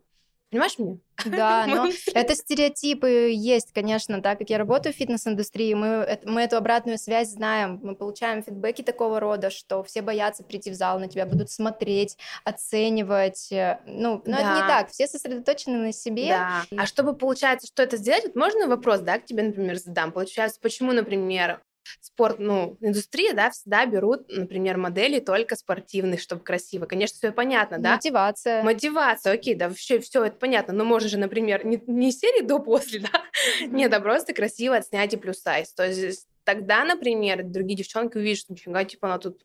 Понимаешь 0.52 0.78
меня? 0.78 0.98
Да, 1.24 1.66
но 1.66 1.88
это 2.14 2.34
стереотипы 2.34 3.30
есть, 3.32 3.72
конечно, 3.72 4.20
так 4.20 4.38
как 4.38 4.50
я 4.50 4.58
работаю 4.58 4.92
в 4.92 4.96
фитнес-индустрии, 4.96 5.72
мы, 5.72 6.18
мы 6.24 6.42
эту 6.42 6.56
обратную 6.56 6.98
связь 6.98 7.30
знаем, 7.30 7.80
мы 7.82 7.94
получаем 7.94 8.42
фидбэки 8.42 8.82
такого 8.82 9.18
рода, 9.18 9.48
что 9.48 9.82
все 9.82 10.02
боятся 10.02 10.42
прийти 10.42 10.70
в 10.70 10.74
зал, 10.74 10.98
на 10.98 11.08
тебя 11.08 11.24
будут 11.24 11.50
смотреть, 11.50 12.18
оценивать, 12.44 13.50
э, 13.50 13.78
ну, 13.86 14.20
но 14.26 14.36
да. 14.36 14.40
это 14.40 14.62
не 14.62 14.68
так, 14.68 14.90
все 14.90 15.06
сосредоточены 15.06 15.78
на 15.78 15.92
себе. 15.92 16.28
Да. 16.28 16.64
А 16.76 16.86
чтобы, 16.86 17.14
получается, 17.14 17.68
что 17.68 17.82
это 17.82 17.96
сделать, 17.96 18.24
вот 18.24 18.36
можно 18.36 18.66
вопрос, 18.66 19.00
да, 19.00 19.18
к 19.18 19.24
тебе, 19.24 19.44
например, 19.44 19.78
задам, 19.78 20.12
получается, 20.12 20.58
почему, 20.60 20.92
например, 20.92 21.62
спорт, 22.00 22.38
ну, 22.38 22.76
индустрия, 22.80 23.34
да, 23.34 23.50
всегда 23.50 23.86
берут, 23.86 24.28
например, 24.28 24.76
модели 24.76 25.20
только 25.20 25.56
спортивных, 25.56 26.20
чтобы 26.20 26.42
красиво. 26.42 26.86
Конечно, 26.86 27.16
все 27.16 27.32
понятно, 27.32 27.78
да? 27.78 27.94
Мотивация. 27.94 28.62
Мотивация, 28.62 29.32
окей, 29.32 29.54
да, 29.54 29.68
вообще 29.68 30.00
все 30.00 30.24
это 30.24 30.36
понятно. 30.36 30.72
Но 30.72 30.84
можно 30.84 31.08
же, 31.08 31.18
например, 31.18 31.64
не, 31.64 31.82
не 31.86 32.12
серии 32.12 32.42
до-после, 32.42 33.00
да? 33.12 33.22
Нет, 33.66 33.92
а 33.92 34.00
просто 34.00 34.32
красиво 34.34 34.76
отснять 34.76 35.14
и 35.14 35.16
плюс 35.16 35.38
сайз. 35.38 35.72
То 35.74 35.86
есть 35.86 36.26
тогда, 36.44 36.84
например, 36.84 37.42
другие 37.44 37.76
девчонки 37.76 38.16
увидят, 38.16 38.40
что 38.40 38.52
нифига, 38.52 38.84
типа, 38.84 39.08
она 39.08 39.18
тут 39.18 39.42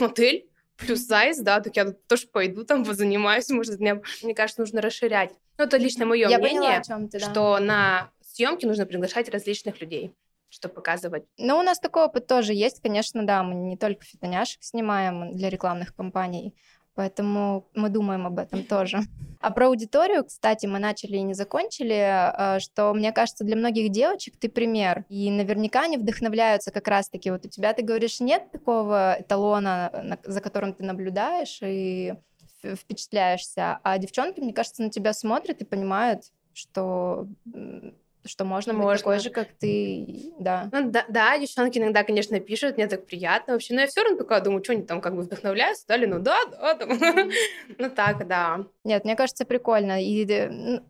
модель, 0.00 0.48
плюс 0.76 1.06
сайз, 1.06 1.38
да, 1.38 1.60
так 1.60 1.76
я 1.76 1.92
тоже 2.06 2.26
пойду 2.28 2.64
там 2.64 2.84
позанимаюсь, 2.84 3.48
может, 3.50 3.80
мне, 3.80 4.00
мне 4.22 4.34
кажется, 4.34 4.60
нужно 4.60 4.80
расширять. 4.80 5.32
Ну, 5.58 5.64
это 5.64 5.76
лично 5.76 6.06
мое 6.06 6.28
мнение, 6.28 6.82
поняла, 6.82 7.08
ты, 7.08 7.18
да. 7.18 7.30
что 7.30 7.58
на 7.58 8.12
съемки 8.22 8.64
нужно 8.64 8.86
приглашать 8.86 9.28
различных 9.28 9.80
людей 9.80 10.14
что 10.48 10.68
показывать. 10.68 11.24
Ну, 11.36 11.58
у 11.58 11.62
нас 11.62 11.78
такой 11.78 12.04
опыт 12.04 12.26
тоже 12.26 12.54
есть, 12.54 12.80
конечно, 12.80 13.26
да, 13.26 13.42
мы 13.42 13.54
не 13.54 13.76
только 13.76 14.04
фитоняшек 14.04 14.62
снимаем 14.62 15.36
для 15.36 15.50
рекламных 15.50 15.94
кампаний, 15.94 16.54
поэтому 16.94 17.68
мы 17.74 17.90
думаем 17.90 18.26
об 18.26 18.38
этом 18.38 18.64
тоже. 18.64 19.00
А 19.40 19.52
про 19.52 19.68
аудиторию, 19.68 20.24
кстати, 20.24 20.66
мы 20.66 20.80
начали 20.80 21.16
и 21.16 21.22
не 21.22 21.32
закончили, 21.32 21.94
а, 21.94 22.58
что, 22.58 22.92
мне 22.92 23.12
кажется, 23.12 23.44
для 23.44 23.54
многих 23.54 23.92
девочек 23.92 24.36
ты 24.36 24.48
пример, 24.48 25.04
и 25.08 25.30
наверняка 25.30 25.82
они 25.82 25.96
вдохновляются 25.96 26.72
как 26.72 26.88
раз-таки, 26.88 27.30
вот 27.30 27.46
у 27.46 27.48
тебя, 27.48 27.72
ты 27.72 27.82
говоришь, 27.82 28.18
нет 28.18 28.50
такого 28.50 29.16
эталона, 29.20 30.18
за 30.24 30.40
которым 30.40 30.74
ты 30.74 30.82
наблюдаешь 30.82 31.60
и 31.62 32.14
впечатляешься, 32.64 33.78
а 33.84 33.96
девчонки, 33.98 34.40
мне 34.40 34.52
кажется, 34.52 34.82
на 34.82 34.90
тебя 34.90 35.12
смотрят 35.12 35.60
и 35.60 35.64
понимают, 35.64 36.24
что 36.52 37.28
что 38.24 38.44
можно, 38.44 38.72
можно. 38.72 38.92
быть 38.92 39.00
такой 39.00 39.18
же, 39.18 39.30
как 39.30 39.48
ты, 39.58 40.32
да. 40.38 40.68
Ну, 40.72 40.90
да, 40.90 41.04
да, 41.08 41.38
девчонки 41.38 41.78
иногда, 41.78 42.04
конечно, 42.04 42.38
пишут, 42.40 42.76
мне 42.76 42.86
так 42.86 43.06
приятно 43.06 43.54
вообще, 43.54 43.74
но 43.74 43.82
я 43.82 43.86
все 43.86 44.02
равно 44.02 44.18
такая 44.18 44.40
думаю, 44.40 44.62
что 44.62 44.72
они 44.72 44.82
там 44.82 45.00
как 45.00 45.14
бы 45.14 45.22
вдохновляются, 45.22 45.86
да, 45.88 45.96
ли, 45.96 46.06
ну 46.06 46.18
да, 46.18 46.38
да, 46.50 46.74
там. 46.74 46.88
ну 47.78 47.90
так, 47.90 48.26
да. 48.26 48.64
Нет, 48.84 49.04
мне 49.04 49.16
кажется, 49.16 49.44
прикольно. 49.44 50.02
И, 50.02 50.26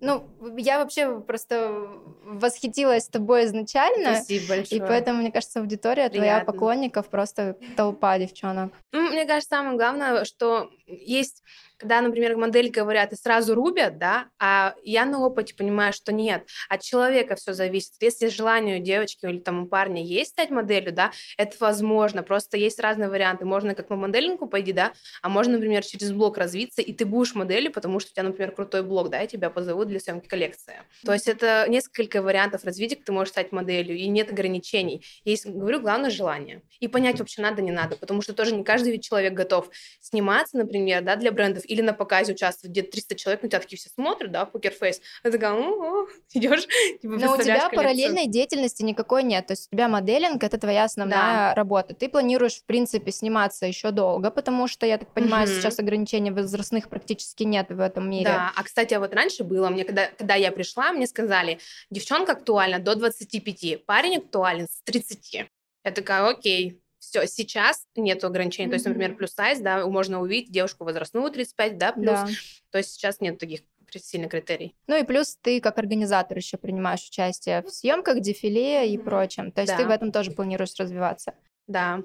ну, 0.01 0.29
я 0.57 0.79
вообще 0.79 1.21
просто 1.21 1.89
восхитилась 2.25 3.09
тобой 3.09 3.45
изначально. 3.47 4.17
Спасибо 4.17 4.49
большое. 4.49 4.81
И 4.81 4.81
поэтому, 4.81 5.21
мне 5.21 5.33
кажется, 5.33 5.61
аудитория 5.61 6.09
Приятно. 6.09 6.19
твоя 6.19 6.45
поклонников 6.45 7.09
просто 7.09 7.57
толпа 7.77 8.19
девчонок. 8.19 8.73
Ну, 8.93 9.11
мне 9.11 9.25
кажется, 9.25 9.57
самое 9.57 9.77
главное, 9.77 10.25
что 10.25 10.71
есть 10.87 11.43
когда, 11.79 12.01
например, 12.01 12.37
модель 12.37 12.71
говорят 12.71 13.13
и 13.13 13.17
сразу 13.17 13.55
рубят, 13.55 13.99
да, 13.99 14.27
а 14.39 14.75
я 14.83 15.05
на 15.05 15.21
опыте 15.25 15.55
понимаю, 15.55 15.93
что 15.93 16.13
нет, 16.13 16.47
от 16.69 16.83
человека 16.83 17.37
все 17.37 17.53
зависит. 17.53 17.93
Если 18.01 18.29
желание 18.29 18.81
у 18.81 18.83
девочки 18.83 19.25
или 19.25 19.39
там 19.39 19.65
у 19.65 19.67
парня 19.67 20.03
есть 20.03 20.31
стать 20.31 20.51
моделью, 20.51 20.93
да, 20.93 21.13
это 21.37 21.57
возможно, 21.61 22.23
просто 22.23 22.57
есть 22.57 22.81
разные 22.81 23.09
варианты. 23.09 23.45
Можно 23.45 23.75
как 23.75 23.89
по 23.89 23.97
моделингу 23.97 24.49
пойти, 24.49 24.73
да, 24.73 24.93
а 25.23 25.29
можно, 25.29 25.55
например, 25.55 25.85
через 25.85 26.11
блог 26.11 26.37
развиться, 26.37 26.83
и 26.83 26.93
ты 26.93 27.07
будешь 27.07 27.35
моделью, 27.35 27.73
потому 27.73 28.01
что 28.01 28.11
у 28.11 28.13
тебя, 28.13 28.25
например, 28.25 28.51
крутой 28.51 28.83
блог, 28.83 29.09
да, 29.11 29.23
и 29.23 29.29
тебя 29.29 29.49
позовут 29.49 29.89
для 29.89 30.01
съемки 30.01 30.27
коллекции. 30.27 30.75
То 31.05 31.13
есть 31.13 31.29
это 31.29 31.67
несколько 31.69 32.23
вариантов 32.23 32.65
развития, 32.65 32.97
как 32.97 33.05
ты 33.05 33.13
можешь 33.13 33.31
стать 33.31 33.53
моделью, 33.53 33.97
и 33.97 34.09
нет 34.09 34.33
ограничений. 34.33 35.05
Есть, 35.25 35.47
говорю, 35.47 35.81
главное 35.81 36.11
желание. 36.11 36.63
И 36.81 36.89
понять 36.89 37.21
вообще 37.21 37.41
надо, 37.41 37.63
не 37.63 37.71
надо, 37.71 37.97
потому 37.97 38.21
что 38.21 38.33
тоже 38.33 38.55
не 38.55 38.65
каждый 38.65 38.93
ведь 38.93 39.05
человек 39.05 39.35
готов 39.35 39.71
сниматься, 40.01 40.59
например, 40.59 41.03
да, 41.03 41.15
для 41.15 41.31
брендов, 41.31 41.68
или 41.69 41.83
на 41.83 41.93
показе 41.93 42.33
участвует 42.33 42.73
где-то 42.73 42.93
300 42.93 43.15
человек, 43.15 43.43
на 43.43 43.49
тебя 43.49 43.61
такие 43.61 43.79
все 43.79 43.91
смотрят, 43.91 44.33
да, 44.33 44.47
покерфейс. 44.47 45.01
Ты 45.23 45.31
такая, 45.31 45.53
ну, 45.53 46.09
идешь, 46.35 46.67
типа, 47.01 47.15
Но 47.15 47.33
у 47.33 47.37
тебя 47.37 47.55
коллекцию. 47.55 47.77
параллельной 47.77 48.27
деятельности 48.27 48.83
никакой 48.83 49.23
нет. 49.23 49.47
То 49.47 49.53
есть 49.53 49.69
у 49.71 49.77
тебя 49.77 49.89
моделинг— 49.89 50.43
это 50.45 50.59
твоя 50.59 50.85
основная 50.85 51.51
да. 51.51 51.55
работа. 51.55 51.95
Ты 51.95 52.09
планируешь, 52.09 52.57
в 52.57 52.65
принципе, 52.65 53.13
сниматься 53.13 53.67
еще 53.67 53.91
долго, 53.91 54.31
потому 54.31 54.67
что, 54.69 54.87
я 54.87 54.99
так 54.99 55.13
понимаю, 55.13 55.47
угу. 55.47 55.55
сейчас 55.55 55.79
ограничений 55.79 56.31
возрастных 56.31 56.89
практически 56.89 57.45
нет 57.45 57.69
в 57.69 57.81
этом 57.81 58.09
мире. 58.11 58.25
Да, 58.25 58.53
а, 58.57 58.63
кстати, 58.63 58.95
вот 58.95 59.15
раньше 59.15 59.45
было, 59.45 59.69
мне 59.69 59.85
когда, 59.85 60.07
когда 60.17 60.35
я 60.35 60.51
пришла, 60.53 60.93
мне 60.93 61.07
сказали, 61.07 61.59
девчонка 61.91 62.33
актуальна 62.33 62.79
до 62.79 62.95
25, 62.95 63.85
парень 63.85 64.19
актуален 64.19 64.69
с 64.69 64.83
30. 64.85 65.49
Я 65.85 65.93
такая, 65.93 66.29
окей, 66.29 66.81
все, 67.09 67.27
сейчас 67.27 67.87
нет 67.97 68.23
ограничений. 68.23 68.67
Mm-hmm. 68.67 68.71
То 68.71 68.75
есть, 68.75 68.87
например, 68.87 69.17
плюс 69.17 69.33
сайз, 69.33 69.61
да, 69.61 69.87
можно 69.87 70.21
увидеть 70.21 70.53
девушку 70.53 70.85
возрастную 70.85 71.31
35, 71.31 71.79
да, 71.79 71.93
плюс. 71.93 72.07
Да. 72.07 72.27
То 72.71 72.79
есть 72.79 72.93
сейчас 72.93 73.21
нет 73.21 73.39
таких 73.39 73.61
сильных 73.91 74.31
критерий. 74.31 74.77
Ну 74.87 74.97
и 74.97 75.03
плюс 75.03 75.39
ты 75.41 75.63
как 75.63 75.79
организатор 75.79 76.37
еще 76.37 76.59
принимаешь 76.59 77.07
участие 77.09 77.63
в 77.63 77.71
съемках, 77.71 78.21
дефиле 78.21 78.93
и 78.93 78.99
прочем. 78.99 79.51
То 79.51 79.63
есть 79.63 79.73
да. 79.73 79.79
ты 79.79 79.87
в 79.87 79.91
этом 79.91 80.13
тоже 80.13 80.31
планируешь 80.31 80.75
развиваться. 80.79 81.33
Да. 81.67 82.03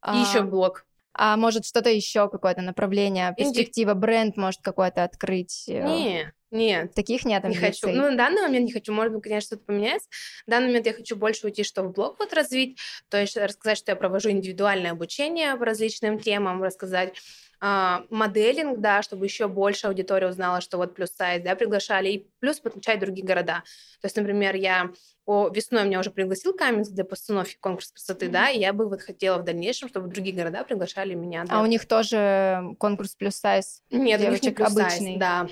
А... 0.00 0.16
И 0.16 0.20
еще 0.20 0.42
блог. 0.42 0.86
А 1.14 1.36
может 1.36 1.66
что-то 1.66 1.90
еще 1.90 2.28
какое-то 2.28 2.62
направление, 2.62 3.34
перспектива, 3.36 3.94
бренд 3.94 4.36
может 4.36 4.60
какой-то 4.62 5.04
открыть? 5.04 5.64
Э? 5.68 5.84
Не, 5.84 6.32
нет. 6.50 6.94
Таких 6.94 7.24
нет 7.24 7.44
амбиций? 7.44 7.62
Не 7.62 7.72
хочу. 7.72 7.88
Ну, 7.88 8.10
на 8.10 8.16
данный 8.16 8.42
момент 8.42 8.66
не 8.66 8.72
хочу. 8.72 8.92
Может 8.92 9.12
быть, 9.12 9.22
конечно, 9.22 9.46
что-то 9.46 9.64
поменяется. 9.64 10.08
В 10.46 10.50
данный 10.50 10.68
момент 10.68 10.86
я 10.86 10.94
хочу 10.94 11.16
больше 11.16 11.46
уйти, 11.46 11.64
что 11.64 11.82
в 11.82 11.92
блог 11.92 12.18
вот 12.18 12.32
развить, 12.32 12.78
то 13.10 13.20
есть 13.20 13.36
рассказать, 13.36 13.78
что 13.78 13.92
я 13.92 13.96
провожу 13.96 14.30
индивидуальное 14.30 14.92
обучение 14.92 15.54
по 15.56 15.64
различным 15.64 16.18
темам, 16.18 16.62
рассказать 16.62 17.14
моделинг, 17.62 18.80
да, 18.80 19.02
чтобы 19.02 19.26
еще 19.26 19.46
больше 19.46 19.86
аудитория 19.86 20.28
узнала, 20.28 20.60
что 20.60 20.78
вот 20.78 20.96
плюс 20.96 21.10
сайт, 21.10 21.44
да, 21.44 21.54
приглашали, 21.54 22.08
и 22.08 22.26
плюс 22.40 22.58
подключать 22.58 22.98
другие 22.98 23.24
города. 23.24 23.62
То 24.00 24.06
есть, 24.06 24.16
например, 24.16 24.56
я 24.56 24.90
о, 25.26 25.48
весной 25.48 25.84
меня 25.84 26.00
уже 26.00 26.10
пригласил 26.10 26.54
Каменск 26.54 26.90
для 26.90 27.04
постановки 27.04 27.56
конкурса 27.60 27.94
красоты, 27.94 28.26
mm-hmm. 28.26 28.30
да, 28.30 28.50
и 28.50 28.58
я 28.58 28.72
бы 28.72 28.88
вот 28.88 29.02
хотела 29.02 29.38
в 29.38 29.44
дальнейшем, 29.44 29.88
чтобы 29.88 30.08
другие 30.08 30.34
города 30.34 30.64
приглашали 30.64 31.14
меня. 31.14 31.44
Для... 31.44 31.56
А 31.56 31.62
у 31.62 31.66
них 31.66 31.86
тоже 31.86 32.74
конкурс 32.78 33.14
плюс 33.14 33.36
сайз? 33.36 33.82
Нет, 33.90 34.20
девочек, 34.20 34.42
у 34.42 34.46
них 34.46 34.58
не 34.58 34.64
плюс 34.64 34.76
обычный. 34.76 35.06
Сайз, 35.06 35.20
да. 35.20 35.48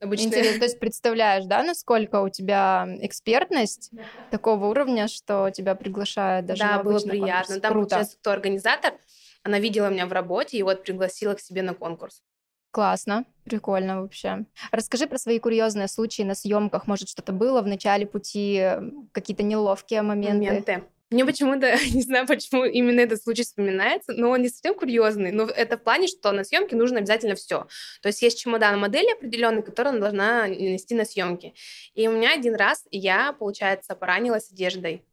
Обычно. 0.00 0.28
Интересно, 0.28 0.60
то 0.60 0.64
есть 0.64 0.80
представляешь, 0.80 1.44
да, 1.44 1.62
насколько 1.62 2.22
у 2.22 2.30
тебя 2.30 2.88
экспертность 3.02 3.90
такого 4.30 4.68
уровня, 4.68 5.08
что 5.08 5.50
тебя 5.50 5.74
приглашают 5.74 6.46
даже 6.46 6.62
Да, 6.62 6.82
было 6.82 6.98
приятно. 6.98 7.32
Конкурс. 7.32 7.60
Там, 7.60 7.72
Круто. 7.72 7.88
получается, 7.90 8.16
кто 8.16 8.30
организатор, 8.30 8.94
она 9.42 9.58
видела 9.58 9.88
меня 9.88 10.06
в 10.06 10.12
работе 10.12 10.56
и 10.56 10.62
вот 10.62 10.82
пригласила 10.82 11.34
к 11.34 11.40
себе 11.40 11.62
на 11.62 11.74
конкурс. 11.74 12.22
Классно, 12.72 13.24
прикольно 13.44 14.00
вообще. 14.00 14.44
Расскажи 14.70 15.08
про 15.08 15.18
свои 15.18 15.40
курьезные 15.40 15.88
случаи 15.88 16.22
на 16.22 16.34
съемках. 16.34 16.86
Может, 16.86 17.08
что-то 17.08 17.32
было 17.32 17.62
в 17.62 17.66
начале 17.66 18.06
пути, 18.06 18.64
какие-то 19.12 19.42
неловкие 19.42 20.02
моменты? 20.02 20.46
Моменты. 20.46 20.84
Мне 21.10 21.24
почему-то, 21.24 21.76
не 21.92 22.02
знаю, 22.02 22.26
почему 22.26 22.64
именно 22.64 23.00
этот 23.00 23.22
случай 23.22 23.42
вспоминается, 23.42 24.12
но 24.12 24.30
он 24.30 24.42
не 24.42 24.48
совсем 24.48 24.74
курьезный. 24.74 25.32
Но 25.32 25.44
это 25.44 25.76
в 25.76 25.82
плане, 25.82 26.06
что 26.06 26.30
на 26.30 26.44
съемке 26.44 26.76
нужно 26.76 26.98
обязательно 26.98 27.34
все. 27.34 27.66
То 28.02 28.08
есть 28.08 28.22
есть 28.22 28.40
чемодан 28.40 28.78
модели 28.78 29.12
определенный, 29.12 29.62
который 29.62 29.88
она 29.88 29.98
должна 29.98 30.48
нести 30.48 30.94
на 30.94 31.04
съемки. 31.04 31.54
И 31.94 32.06
у 32.06 32.12
меня 32.12 32.34
один 32.34 32.54
раз 32.54 32.84
я, 32.92 33.32
получается, 33.32 33.96
поранилась 33.96 34.52
одеждой. 34.52 35.04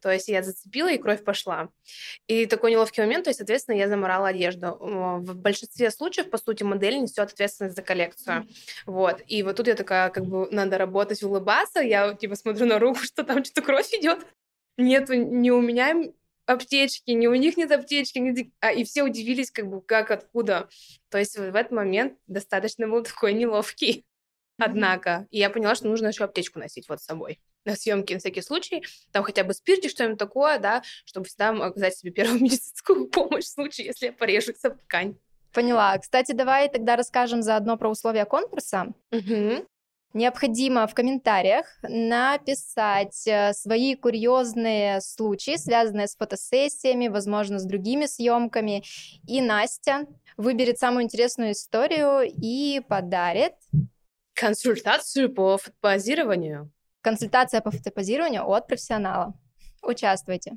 То 0.00 0.10
есть 0.10 0.28
я 0.28 0.42
зацепила, 0.42 0.90
и 0.90 0.98
кровь 0.98 1.24
пошла. 1.24 1.68
И 2.26 2.46
такой 2.46 2.72
неловкий 2.72 3.02
момент, 3.02 3.24
то 3.24 3.30
есть, 3.30 3.38
соответственно, 3.38 3.76
я 3.76 3.88
заморала 3.88 4.28
одежду. 4.28 4.76
В 4.80 5.34
большинстве 5.34 5.90
случаев, 5.90 6.30
по 6.30 6.38
сути, 6.38 6.62
модель 6.62 7.00
несет 7.00 7.18
ответственность 7.18 7.76
за 7.76 7.82
коллекцию. 7.82 8.46
Вот. 8.86 9.22
И 9.26 9.42
вот 9.42 9.56
тут 9.56 9.66
я 9.66 9.74
такая, 9.74 10.10
как 10.10 10.26
бы, 10.26 10.48
надо 10.50 10.78
работать, 10.78 11.22
улыбаться. 11.22 11.80
Я, 11.80 12.14
типа, 12.14 12.34
смотрю 12.36 12.66
на 12.66 12.78
руку, 12.78 13.00
что 13.02 13.24
там 13.24 13.44
что-то 13.44 13.62
кровь 13.62 13.92
идет. 13.92 14.26
Нет, 14.76 15.08
не 15.10 15.50
у 15.50 15.60
меня 15.60 15.94
аптечки, 16.46 17.10
не 17.10 17.28
у 17.28 17.34
них 17.34 17.56
нет 17.56 17.70
аптечки, 17.70 18.18
не... 18.18 18.52
а, 18.60 18.72
и 18.72 18.84
все 18.84 19.02
удивились, 19.02 19.50
как 19.50 19.68
бы, 19.68 19.80
как, 19.80 20.10
откуда. 20.10 20.68
То 21.08 21.18
есть 21.18 21.36
в 21.36 21.54
этот 21.54 21.70
момент 21.70 22.18
достаточно 22.26 22.88
был 22.88 23.02
такой 23.04 23.32
неловкий. 23.34 24.04
Однако, 24.58 25.26
и 25.30 25.38
я 25.38 25.48
поняла, 25.48 25.74
что 25.74 25.88
нужно 25.88 26.08
еще 26.08 26.24
аптечку 26.24 26.58
носить 26.58 26.88
вот 26.88 27.00
с 27.00 27.04
собой 27.04 27.40
на 27.64 27.76
съемки 27.76 28.12
на 28.12 28.18
всякий 28.18 28.42
случай, 28.42 28.82
там 29.12 29.24
хотя 29.24 29.44
бы 29.44 29.54
спиртик, 29.54 29.90
что-нибудь 29.90 30.18
такое, 30.18 30.58
да, 30.58 30.82
чтобы 31.04 31.26
всегда 31.26 31.50
оказать 31.50 31.96
себе 31.96 32.12
первую 32.12 32.40
медицинскую 32.42 33.08
помощь 33.08 33.44
в 33.44 33.48
случае, 33.48 33.88
если 33.88 34.06
я 34.06 34.12
порежусь 34.12 34.64
об 34.64 34.78
ткань. 34.78 35.16
Поняла. 35.52 35.98
Кстати, 35.98 36.32
давай 36.32 36.68
тогда 36.68 36.96
расскажем 36.96 37.42
заодно 37.42 37.76
про 37.76 37.90
условия 37.90 38.24
конкурса. 38.24 38.92
Угу. 39.10 39.66
Необходимо 40.12 40.88
в 40.88 40.94
комментариях 40.94 41.66
написать 41.82 43.26
э, 43.28 43.52
свои 43.52 43.94
курьезные 43.94 45.00
случаи, 45.00 45.56
связанные 45.56 46.08
с 46.08 46.16
фотосессиями, 46.16 47.06
возможно, 47.06 47.60
с 47.60 47.64
другими 47.64 48.06
съемками. 48.06 48.82
И 49.28 49.40
Настя 49.40 50.06
выберет 50.36 50.80
самую 50.80 51.04
интересную 51.04 51.52
историю 51.52 52.22
и 52.24 52.80
подарит 52.80 53.52
консультацию 54.34 55.32
по 55.32 55.58
фотопозированию. 55.58 56.72
Консультация 57.02 57.60
по 57.60 57.70
фотопозированию 57.70 58.48
от 58.48 58.66
профессионала. 58.66 59.34
Участвуйте. 59.82 60.56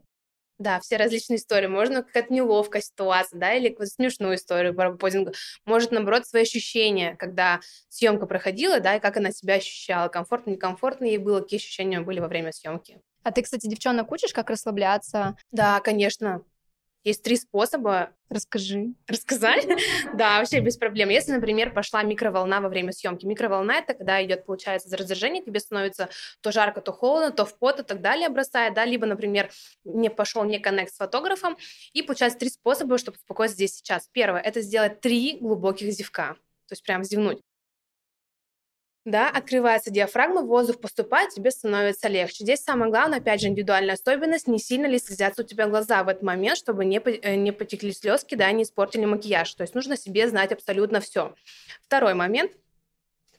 Да, 0.59 0.79
все 0.79 0.97
различные 0.97 1.37
истории. 1.37 1.67
Можно 1.67 2.03
какая-то 2.03 2.31
неловкая 2.31 2.81
ситуация, 2.81 3.39
да, 3.39 3.53
или 3.53 3.69
какую-то 3.69 3.93
смешную 3.93 4.35
историю 4.35 4.75
по 4.75 4.91
позингу. 4.91 5.33
Может, 5.65 5.91
наоборот, 5.91 6.27
свои 6.27 6.43
ощущения, 6.43 7.15
когда 7.17 7.59
съемка 7.89 8.27
проходила, 8.27 8.79
да, 8.79 8.95
и 8.95 8.99
как 8.99 9.17
она 9.17 9.31
себя 9.31 9.55
ощущала, 9.55 10.09
комфортно, 10.09 10.51
некомфортно 10.51 11.05
ей 11.05 11.17
было, 11.17 11.41
какие 11.41 11.59
ощущения 11.59 12.01
были 12.01 12.19
во 12.19 12.27
время 12.27 12.51
съемки. 12.51 13.01
А 13.23 13.31
ты, 13.31 13.41
кстати, 13.41 13.67
девчонок 13.67 14.11
учишь, 14.11 14.33
как 14.33 14.49
расслабляться? 14.49 15.35
Да, 15.51 15.79
конечно. 15.79 16.43
Есть 17.03 17.21
три 17.21 17.35
способа. 17.35 18.13
Расскажи. 18.29 18.93
Рассказать? 19.07 19.67
да, 20.13 20.39
вообще 20.39 20.61
без 20.61 20.77
проблем. 20.77 21.09
Если, 21.09 21.33
например, 21.33 21.73
пошла 21.73 22.01
микроволна 22.01 22.61
во 22.61 22.69
время 22.69 22.93
съемки. 22.93 23.25
Микроволна 23.25 23.73
это 23.73 23.93
когда 23.93 24.23
идет, 24.23 24.45
получается, 24.45 24.95
раздражение, 24.95 25.43
тебе 25.43 25.59
становится 25.59 26.09
то 26.41 26.51
жарко, 26.51 26.81
то 26.81 26.93
холодно, 26.93 27.31
то 27.31 27.45
в 27.45 27.57
пот 27.59 27.81
и 27.81 27.83
так 27.83 28.01
далее 28.01 28.29
бросает, 28.29 28.73
да, 28.73 28.85
либо, 28.85 29.05
например, 29.05 29.49
не 29.83 30.09
пошел 30.09 30.43
не 30.45 30.59
коннект 30.59 30.93
с 30.93 30.97
фотографом. 30.97 31.57
И 31.91 32.01
получается 32.03 32.39
три 32.39 32.49
способа, 32.49 32.97
чтобы 32.97 33.17
успокоиться 33.17 33.55
здесь 33.55 33.75
сейчас. 33.75 34.07
Первое– 34.11 34.41
это 34.43 34.61
сделать 34.61 35.01
три 35.01 35.37
глубоких 35.39 35.91
зевка. 35.91 36.35
То 36.67 36.73
есть 36.73 36.83
прям 36.83 37.03
зевнуть 37.03 37.41
да, 39.05 39.29
открывается 39.29 39.91
диафрагма, 39.91 40.41
воздух 40.41 40.79
поступает, 40.79 41.31
тебе 41.31 41.51
становится 41.51 42.07
легче. 42.07 42.43
Здесь 42.43 42.63
самое 42.63 42.89
главное, 42.89 43.19
опять 43.19 43.41
же, 43.41 43.47
индивидуальная 43.47 43.95
особенность, 43.95 44.47
не 44.47 44.59
сильно 44.59 44.85
ли 44.85 44.97
слезятся 44.97 45.41
у 45.41 45.45
тебя 45.45 45.67
глаза 45.67 46.03
в 46.03 46.07
этот 46.07 46.23
момент, 46.23 46.57
чтобы 46.57 46.85
не, 46.85 46.99
э, 46.99 47.35
не 47.35 47.51
потекли 47.51 47.91
слезки, 47.91 48.35
да, 48.35 48.51
не 48.51 48.63
испортили 48.63 49.05
макияж. 49.05 49.53
То 49.55 49.63
есть 49.63 49.75
нужно 49.75 49.97
себе 49.97 50.27
знать 50.29 50.51
абсолютно 50.51 51.01
все. 51.01 51.35
Второй 51.81 52.13
момент– 52.13 52.51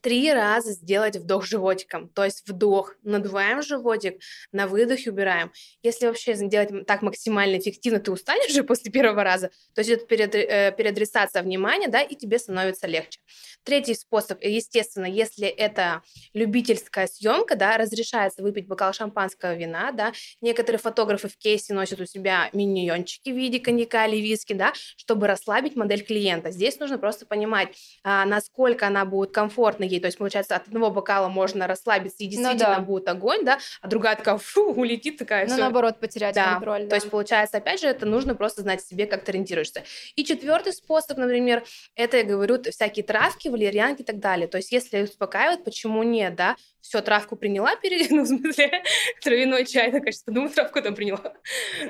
три 0.04 0.30
раза 0.30 0.72
сделать 0.72 1.16
вдох 1.16 1.46
животиком. 1.46 2.10
То 2.10 2.26
есть 2.26 2.46
вдох, 2.46 2.94
надуваем 3.02 3.62
животик, 3.62 4.20
на 4.52 4.66
выдохе 4.66 5.10
убираем. 5.10 5.50
Если 5.82 6.06
вообще 6.06 6.34
сделать 6.34 6.86
так 6.86 7.00
максимально 7.00 7.56
эффективно, 7.56 8.00
ты 8.00 8.12
устанешь 8.12 8.52
же 8.52 8.64
после 8.64 8.92
первого 8.92 9.24
раза. 9.24 9.48
То 9.74 9.80
есть 9.80 9.90
это 9.90 10.04
перед, 10.04 10.34
э, 10.34 10.74
переадресация 10.76 11.42
внимания, 11.42 11.88
да, 11.88 12.02
и 12.02 12.14
тебе 12.16 12.38
становится 12.38 12.86
легче. 12.86 13.18
Третий 13.62 13.94
способ, 13.94 14.44
естественно, 14.44 15.06
если 15.06 15.48
это 15.48 16.02
любительская 16.34 17.06
съемка, 17.06 17.56
да, 17.56 17.78
разрешается 17.78 18.42
выпить 18.42 18.66
бокал 18.66 18.92
шампанского 18.92 19.54
вина, 19.54 19.90
да. 19.92 20.12
Некоторые 20.42 20.80
фотографы 20.80 21.28
в 21.28 21.38
кейсе 21.38 21.72
носят 21.72 21.98
у 21.98 22.04
себя 22.04 22.50
миньончики 22.52 23.30
в 23.30 23.36
виде 23.36 23.58
коньяка 23.58 24.06
или 24.06 24.20
виски, 24.20 24.52
да, 24.52 24.74
чтобы 24.74 25.28
расслабить 25.28 25.76
модель 25.76 26.04
клиента. 26.04 26.50
Здесь 26.50 26.78
нужно 26.78 26.98
просто 26.98 27.24
понимать, 27.24 27.68
а, 28.02 28.26
насколько 28.26 28.86
она 28.86 29.06
будет 29.06 29.32
комфортно 29.32 29.93
ей. 29.94 30.00
То 30.00 30.06
есть, 30.06 30.18
получается, 30.18 30.56
от 30.56 30.66
одного 30.66 30.90
бокала 30.90 31.28
можно 31.28 31.66
расслабиться, 31.66 32.18
и 32.18 32.26
ну 32.26 32.30
действительно 32.30 32.70
ну, 32.70 32.76
да. 32.76 32.80
будет 32.80 33.08
огонь, 33.08 33.44
да, 33.44 33.58
а 33.80 33.88
другая 33.88 34.16
такая, 34.16 34.38
фу, 34.38 34.72
улетит 34.72 35.16
такая. 35.16 35.46
Ну, 35.46 35.56
наоборот, 35.56 36.00
потерять 36.00 36.34
да. 36.34 36.54
контроль. 36.54 36.82
Да. 36.84 36.90
То 36.90 36.94
есть, 36.96 37.10
получается, 37.10 37.58
опять 37.58 37.80
же, 37.80 37.86
это 37.86 38.06
нужно 38.06 38.34
просто 38.34 38.62
знать 38.62 38.82
себе, 38.82 39.06
как 39.06 39.24
ты 39.24 39.32
ориентируешься. 39.32 39.84
И 40.16 40.24
четвертый 40.24 40.72
способ, 40.72 41.18
например, 41.18 41.64
это, 41.94 42.18
я 42.18 42.24
говорю, 42.24 42.62
всякие 42.70 43.04
травки, 43.04 43.48
валерьянки 43.48 44.02
и 44.02 44.04
так 44.04 44.18
далее. 44.18 44.48
То 44.48 44.58
есть, 44.58 44.72
если 44.72 45.02
успокаивает, 45.02 45.64
почему 45.64 46.02
нет, 46.02 46.34
да? 46.34 46.56
Все, 46.80 47.00
травку 47.00 47.36
приняла 47.36 47.76
перед, 47.76 48.10
ну, 48.10 48.24
в 48.24 48.26
смысле, 48.26 48.82
травяной 49.22 49.64
чай, 49.64 49.90
так, 49.90 50.02
конечно, 50.02 50.32
думаю, 50.32 50.50
травку 50.50 50.82
там 50.82 50.94
приняла. 50.94 51.32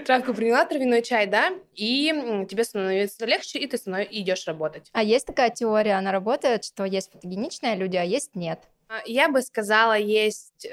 Травку 0.07 0.35
приняла, 0.35 0.65
травяной 0.65 1.03
чай, 1.03 1.27
да, 1.27 1.53
и 1.75 2.47
тебе 2.49 2.63
становится 2.63 3.27
легче, 3.27 3.59
и 3.59 3.67
ты 3.67 3.77
идешь 3.77 4.47
работать. 4.47 4.89
А 4.93 5.03
есть 5.03 5.27
такая 5.27 5.51
теория, 5.51 5.95
она 5.95 6.13
работает, 6.13 6.65
что 6.65 6.85
есть 6.85 7.11
фотогеничные 7.13 7.75
люди, 7.75 7.94
а 7.97 8.05
есть 8.05 8.35
нет? 8.35 8.61
А, 8.89 9.01
я 9.07 9.29
бы 9.29 9.43
сказала, 9.43 9.97
есть 9.99 10.69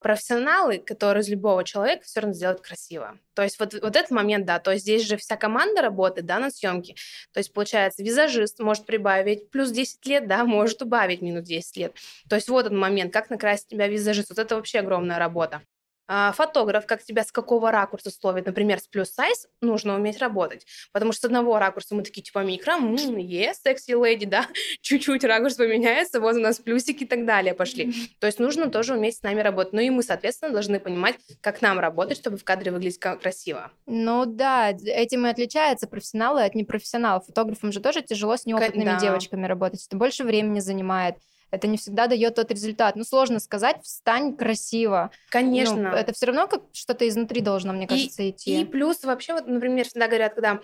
профессионалы, 0.00 0.78
которые 0.78 1.22
из 1.22 1.28
любого 1.28 1.64
человека 1.64 2.04
все 2.04 2.20
равно 2.20 2.34
сделают 2.34 2.60
красиво. 2.60 3.18
То 3.34 3.42
есть 3.42 3.58
вот, 3.58 3.74
вот 3.74 3.96
этот 3.96 4.10
момент, 4.10 4.46
да, 4.46 4.58
то 4.58 4.70
есть 4.70 4.84
здесь 4.84 5.06
же 5.06 5.16
вся 5.16 5.36
команда 5.36 5.82
работает, 5.82 6.26
да, 6.26 6.38
на 6.38 6.50
съемке. 6.50 6.94
То 7.32 7.38
есть, 7.38 7.52
получается, 7.52 8.02
визажист 8.02 8.60
может 8.60 8.86
прибавить 8.86 9.50
плюс 9.50 9.70
10 9.70 10.06
лет, 10.06 10.28
да, 10.28 10.44
может 10.44 10.82
убавить 10.82 11.22
минус 11.22 11.44
10 11.44 11.76
лет. 11.76 11.94
То 12.28 12.36
есть 12.36 12.48
вот 12.48 12.66
этот 12.66 12.78
момент, 12.78 13.12
как 13.12 13.30
накрасить 13.30 13.68
тебя 13.68 13.88
визажист, 13.88 14.30
вот 14.30 14.38
это 14.38 14.56
вообще 14.56 14.80
огромная 14.80 15.18
работа. 15.18 15.62
А, 16.10 16.32
фотограф, 16.32 16.86
как 16.86 17.04
тебя 17.04 17.22
с 17.22 17.30
какого 17.30 17.70
ракурса 17.70 18.10
словит, 18.10 18.46
например, 18.46 18.80
с 18.80 18.88
плюс 18.88 19.10
сайз, 19.10 19.46
нужно 19.60 19.94
уметь 19.94 20.18
работать. 20.18 20.66
Потому 20.92 21.12
что 21.12 21.20
с 21.20 21.24
одного 21.26 21.58
ракурса 21.58 21.94
мы 21.94 22.02
такие, 22.02 22.22
типа, 22.22 22.38
микро, 22.38 22.72
yes, 22.78 23.56
sexy 23.64 23.92
lady, 23.92 24.24
да, 24.24 24.46
чуть-чуть 24.80 25.22
ракурс 25.24 25.56
поменяется, 25.56 26.20
вот 26.20 26.36
у 26.36 26.40
нас 26.40 26.58
плюсики 26.58 27.04
и 27.04 27.06
так 27.06 27.26
далее 27.26 27.52
пошли. 27.52 27.92
То 28.20 28.26
есть 28.26 28.38
нужно 28.38 28.70
тоже 28.70 28.94
уметь 28.94 29.18
с 29.18 29.22
нами 29.22 29.42
работать. 29.42 29.74
Ну 29.74 29.80
и 29.80 29.90
мы, 29.90 30.02
соответственно, 30.02 30.50
должны 30.50 30.80
понимать, 30.80 31.16
как 31.42 31.60
нам 31.60 31.78
работать, 31.78 32.16
чтобы 32.16 32.38
в 32.38 32.44
кадре 32.44 32.72
выглядеть 32.72 32.98
красиво. 32.98 33.70
Ну 33.84 34.24
да, 34.24 34.70
этим 34.70 35.26
и 35.26 35.30
отличаются 35.30 35.86
профессионалы 35.86 36.42
от 36.42 36.54
непрофессионалов. 36.54 37.26
Фотографам 37.26 37.70
же 37.70 37.80
тоже 37.80 38.00
тяжело 38.00 38.38
с 38.38 38.46
неопытными 38.46 38.84
да. 38.84 38.98
девочками 38.98 39.46
работать. 39.46 39.84
Это 39.86 39.96
больше 39.96 40.24
времени 40.24 40.60
занимает 40.60 41.16
это 41.50 41.66
не 41.66 41.78
всегда 41.78 42.06
дает 42.06 42.34
тот 42.34 42.50
результат. 42.50 42.96
Ну, 42.96 43.04
сложно 43.04 43.40
сказать, 43.40 43.82
встань 43.82 44.36
красиво. 44.36 45.10
Конечно. 45.30 45.90
Ну, 45.90 45.96
это 45.96 46.12
все 46.12 46.26
равно 46.26 46.46
как 46.46 46.62
что-то 46.72 47.08
изнутри 47.08 47.40
должно, 47.40 47.72
мне 47.72 47.86
кажется, 47.86 48.22
и, 48.22 48.30
идти. 48.30 48.60
И 48.60 48.64
плюс 48.64 49.02
вообще, 49.04 49.34
вот, 49.34 49.46
например, 49.46 49.86
всегда 49.86 50.06
говорят, 50.06 50.34
когда 50.34 50.60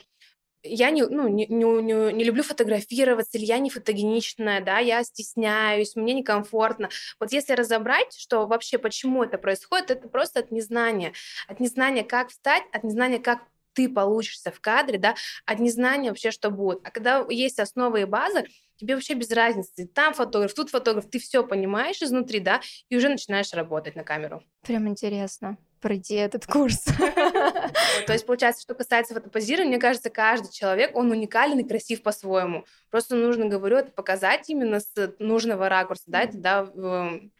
я 0.64 0.90
не, 0.90 1.04
ну, 1.04 1.28
не, 1.28 1.46
не, 1.46 1.64
не, 1.82 2.12
не 2.12 2.24
люблю 2.24 2.42
фотографироваться, 2.42 3.36
или 3.36 3.44
я 3.44 3.58
не 3.58 3.70
фотогеничная, 3.70 4.62
да, 4.62 4.78
я 4.78 5.04
стесняюсь, 5.04 5.94
мне 5.94 6.14
некомфортно. 6.14 6.88
Вот 7.20 7.32
если 7.32 7.52
разобрать, 7.52 8.16
что 8.16 8.46
вообще 8.46 8.78
почему 8.78 9.22
это 9.22 9.36
происходит, 9.36 9.90
это 9.90 10.08
просто 10.08 10.40
от 10.40 10.50
незнания. 10.50 11.12
От 11.48 11.60
незнания, 11.60 12.02
как 12.02 12.30
встать, 12.30 12.62
от 12.72 12.82
незнания, 12.82 13.18
как 13.18 13.40
ты 13.74 13.88
получишься 13.88 14.50
в 14.50 14.60
кадре, 14.60 14.98
да, 14.98 15.14
от 15.44 15.58
незнания 15.58 16.08
вообще, 16.10 16.30
что 16.30 16.50
будет. 16.50 16.80
А 16.84 16.90
когда 16.90 17.26
есть 17.28 17.58
основы 17.58 18.02
и 18.02 18.04
базы, 18.04 18.46
тебе 18.76 18.94
вообще 18.94 19.14
без 19.14 19.30
разницы. 19.30 19.86
Там 19.86 20.14
фотограф, 20.14 20.54
тут 20.54 20.70
фотограф, 20.70 21.08
ты 21.10 21.18
все 21.18 21.46
понимаешь 21.46 22.02
изнутри, 22.02 22.40
да, 22.40 22.60
и 22.88 22.96
уже 22.96 23.08
начинаешь 23.08 23.52
работать 23.52 23.96
на 23.96 24.04
камеру. 24.04 24.42
Прям 24.62 24.88
интересно 24.88 25.56
пройти 25.84 26.14
этот 26.14 26.46
курс. 26.46 26.82
То 28.06 28.12
есть, 28.14 28.24
получается, 28.24 28.62
что 28.62 28.74
касается 28.74 29.12
фотопозирования, 29.12 29.72
мне 29.72 29.78
кажется, 29.78 30.08
каждый 30.08 30.50
человек, 30.50 30.96
он 30.96 31.10
уникален 31.10 31.58
и 31.58 31.68
красив 31.68 32.02
по-своему. 32.02 32.64
Просто 32.90 33.16
нужно, 33.16 33.44
говорю, 33.44 33.76
это 33.76 33.90
показать 33.90 34.48
именно 34.48 34.80
с 34.80 35.14
нужного 35.18 35.68
ракурса, 35.68 36.04
да, 36.06 36.22
и 36.22 36.32
тогда 36.32 36.60
эм, 36.74 37.30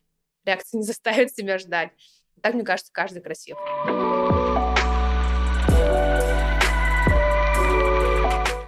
реакция 0.45 0.79
не 0.79 0.85
заставит 0.85 1.35
себя 1.35 1.57
ждать. 1.57 1.93
Так, 2.43 2.53
мне 2.53 2.65
кажется, 2.65 2.93
каждый 2.93 3.23
красив. 3.23 3.57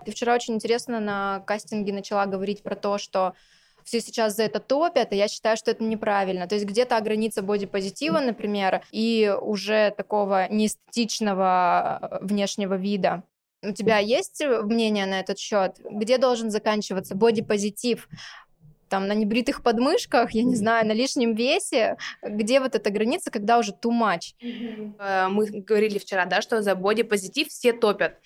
Ты 0.07 0.13
вчера 0.13 0.35
очень 0.37 0.55
интересно 0.55 1.01
на 1.01 1.41
кастинге 1.41 1.93
начала 1.93 2.27
говорить 2.27 2.63
про 2.63 2.77
то, 2.77 2.97
что 2.97 3.35
все 3.83 4.01
сейчас 4.01 4.37
за 4.37 4.45
это 4.45 4.61
топят, 4.61 5.13
и 5.13 5.17
я 5.17 5.27
считаю, 5.27 5.57
что 5.57 5.73
это 5.73 5.83
неправильно. 5.83 6.47
То 6.47 6.55
есть 6.55 6.65
где-то 6.65 7.01
граница 7.01 7.43
бодипозитива, 7.43 8.21
например, 8.21 8.83
и 8.93 9.35
уже 9.41 9.93
такого 9.97 10.47
неэстетичного 10.49 11.99
э, 12.01 12.25
внешнего 12.25 12.75
вида. 12.75 13.25
У 13.63 13.73
тебя 13.73 13.99
есть 13.99 14.45
мнение 14.63 15.07
на 15.07 15.19
этот 15.19 15.41
счет? 15.41 15.81
Где 15.91 16.19
должен 16.19 16.51
заканчиваться 16.51 17.17
бодипозитив? 17.17 18.09
там 18.89 19.09
на 19.09 19.15
небритых 19.15 19.65
подмышках, 19.65 20.31
я 20.31 20.45
не 20.45 20.55
знаю, 20.55 20.87
на 20.87 20.93
лишнем 20.93 21.35
весе, 21.35 21.97
где 22.23 22.61
вот 22.61 22.77
эта 22.77 22.89
граница, 22.91 23.33
когда 23.33 23.59
уже 23.59 23.73
too 23.73 23.91
much? 23.91 24.35
Э, 25.01 25.27
мы 25.27 25.47
говорили 25.47 25.99
вчера, 25.99 26.25
да, 26.27 26.41
что 26.41 26.63
за 26.63 26.77
бодипозитив 26.77 27.49
все 27.49 27.73
топят 27.73 28.21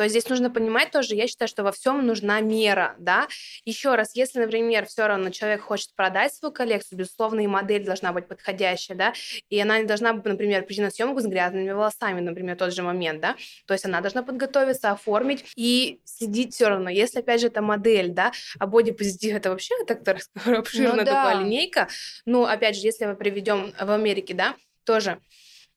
то 0.00 0.08
здесь 0.08 0.30
нужно 0.30 0.48
понимать 0.48 0.92
тоже, 0.92 1.14
я 1.14 1.26
считаю, 1.26 1.46
что 1.46 1.62
во 1.62 1.72
всем 1.72 2.06
нужна 2.06 2.40
мера, 2.40 2.96
да. 2.98 3.28
Еще 3.66 3.96
раз, 3.96 4.16
если, 4.16 4.40
например, 4.40 4.86
все 4.86 5.06
равно 5.06 5.28
человек 5.28 5.60
хочет 5.60 5.94
продать 5.94 6.32
свою 6.32 6.54
коллекцию, 6.54 7.00
безусловно, 7.00 7.40
и 7.40 7.46
модель 7.46 7.84
должна 7.84 8.14
быть 8.14 8.26
подходящая, 8.26 8.96
да, 8.96 9.12
и 9.50 9.60
она 9.60 9.78
не 9.78 9.84
должна, 9.84 10.14
например, 10.14 10.64
прийти 10.64 10.80
на 10.80 10.90
съемку 10.90 11.20
с 11.20 11.26
грязными 11.26 11.70
волосами, 11.70 12.20
например, 12.22 12.56
тот 12.56 12.72
же 12.72 12.82
момент, 12.82 13.20
да, 13.20 13.36
то 13.66 13.74
есть 13.74 13.84
она 13.84 14.00
должна 14.00 14.22
подготовиться, 14.22 14.90
оформить 14.90 15.44
и 15.54 16.00
следить 16.04 16.54
все 16.54 16.68
равно. 16.68 16.88
Если, 16.88 17.18
опять 17.18 17.42
же, 17.42 17.48
это 17.48 17.60
модель, 17.60 18.08
да, 18.08 18.32
а 18.58 18.66
бодипозитив 18.66 19.36
это 19.36 19.50
вообще 19.50 19.74
так 19.86 20.00
обширная 20.46 20.92
ну, 20.92 21.04
да. 21.04 21.24
такая 21.24 21.44
линейка, 21.44 21.88
ну, 22.24 22.44
опять 22.46 22.74
же, 22.74 22.86
если 22.86 23.04
мы 23.04 23.16
приведем 23.16 23.74
в 23.78 23.90
Америке, 23.90 24.32
да, 24.32 24.56
тоже 24.84 25.20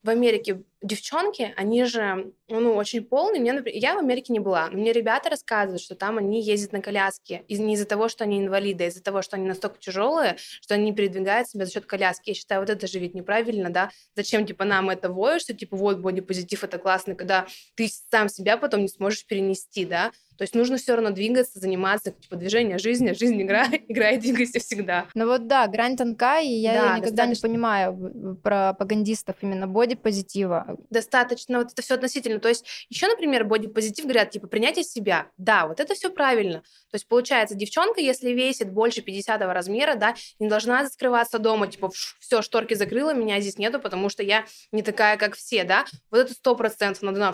в 0.02 0.10
Америке 0.10 0.62
девчонки, 0.84 1.54
они 1.56 1.86
же, 1.86 2.34
ну, 2.48 2.76
очень 2.76 3.04
полные. 3.04 3.42
Мне, 3.42 3.54
например, 3.54 3.80
я 3.82 3.96
в 3.96 4.00
Америке 4.00 4.34
не 4.34 4.40
была, 4.40 4.70
но 4.70 4.78
мне 4.78 4.92
ребята 4.92 5.30
рассказывают, 5.30 5.82
что 5.82 5.96
там 5.96 6.18
они 6.18 6.42
ездят 6.42 6.74
на 6.74 6.82
коляске. 6.82 7.44
И 7.48 7.58
не 7.58 7.74
из-за 7.74 7.86
того, 7.86 8.10
что 8.10 8.26
они 8.26 8.40
инвалиды, 8.40 8.84
а 8.84 8.88
из-за 8.88 9.02
того, 9.02 9.22
что 9.22 9.38
они 9.38 9.48
настолько 9.48 9.80
тяжелые, 9.80 10.36
что 10.38 10.76
они 10.76 10.94
передвигают 10.94 11.48
себя 11.48 11.66
за 11.66 11.72
счет 11.72 11.86
коляски. 11.86 12.30
Я 12.30 12.36
считаю, 12.36 12.62
вот 12.62 12.70
это 12.70 12.86
же 12.88 13.00
ведь 13.00 13.16
неправильно, 13.16 13.70
да? 13.70 13.90
Зачем, 14.16 14.46
типа, 14.46 14.66
нам 14.66 14.90
это 14.90 15.10
воешь, 15.10 15.42
что, 15.42 15.54
типа, 15.54 15.78
вот, 15.78 16.00
бодипозитив 16.00 16.64
это 16.64 16.78
классно, 16.78 17.16
когда 17.16 17.48
ты 17.76 17.90
сам 18.12 18.30
себя 18.30 18.58
потом 18.58 18.82
не 18.82 18.90
сможешь 18.90 19.26
перенести, 19.26 19.86
да? 19.86 20.12
То 20.38 20.44
есть 20.44 20.56
нужно 20.56 20.78
все 20.78 20.96
равно 20.96 21.12
двигаться, 21.12 21.60
заниматься, 21.60 22.12
типа, 22.12 22.36
движение 22.36 22.80
жизни, 22.80 23.10
а 23.10 23.14
жизнь 23.14 23.42
играет, 23.42 23.84
играет, 23.88 24.22
двигайся 24.22 24.60
всегда. 24.60 25.06
Ну 25.14 25.28
вот 25.28 25.48
да, 25.48 25.68
грань 25.68 25.96
тонка, 25.96 26.40
и 26.40 26.48
я 26.48 26.74
да, 26.74 26.98
никогда 26.98 27.26
достаточно... 27.26 27.48
не 27.48 27.54
понимаю 27.54 28.38
про 28.44 28.74
пропагандистов 28.74 29.36
именно 29.42 29.68
бодипозитива. 29.68 30.73
Достаточно, 30.90 31.60
вот 31.60 31.72
это 31.72 31.82
все 31.82 31.96
относительно. 31.96 32.40
То 32.40 32.50
есть 32.50 32.66
еще, 32.90 33.08
например, 33.08 33.44
бодипозитив 33.46 34.06
говорят, 34.06 34.32
типа, 34.32 34.48
принятие 34.48 34.84
себя. 34.84 35.28
Да, 35.38 35.68
вот 35.68 35.80
это 35.80 35.96
все 35.96 36.10
правильно. 36.10 36.60
То 36.92 36.96
есть 36.96 37.08
получается, 37.08 37.56
девчонка, 37.56 38.02
если 38.02 38.32
весит 38.32 38.72
больше 38.72 39.02
50 39.02 39.42
размера, 39.42 39.96
да, 39.96 40.16
не 40.40 40.48
должна 40.48 40.88
скрываться 40.90 41.40
дома, 41.40 41.68
типа, 41.68 41.92
все, 42.20 42.42
шторки 42.42 42.74
закрыла, 42.74 43.14
меня 43.14 43.40
здесь 43.40 43.58
нету, 43.58 43.80
потому 43.80 44.10
что 44.10 44.24
я 44.24 44.46
не 44.72 44.82
такая, 44.82 45.18
как 45.18 45.36
все, 45.36 45.64
да. 45.64 45.86
Вот 46.12 46.20
это 46.20 46.34
сто 46.34 46.56
процентов 46.56 47.02
надо 47.02 47.34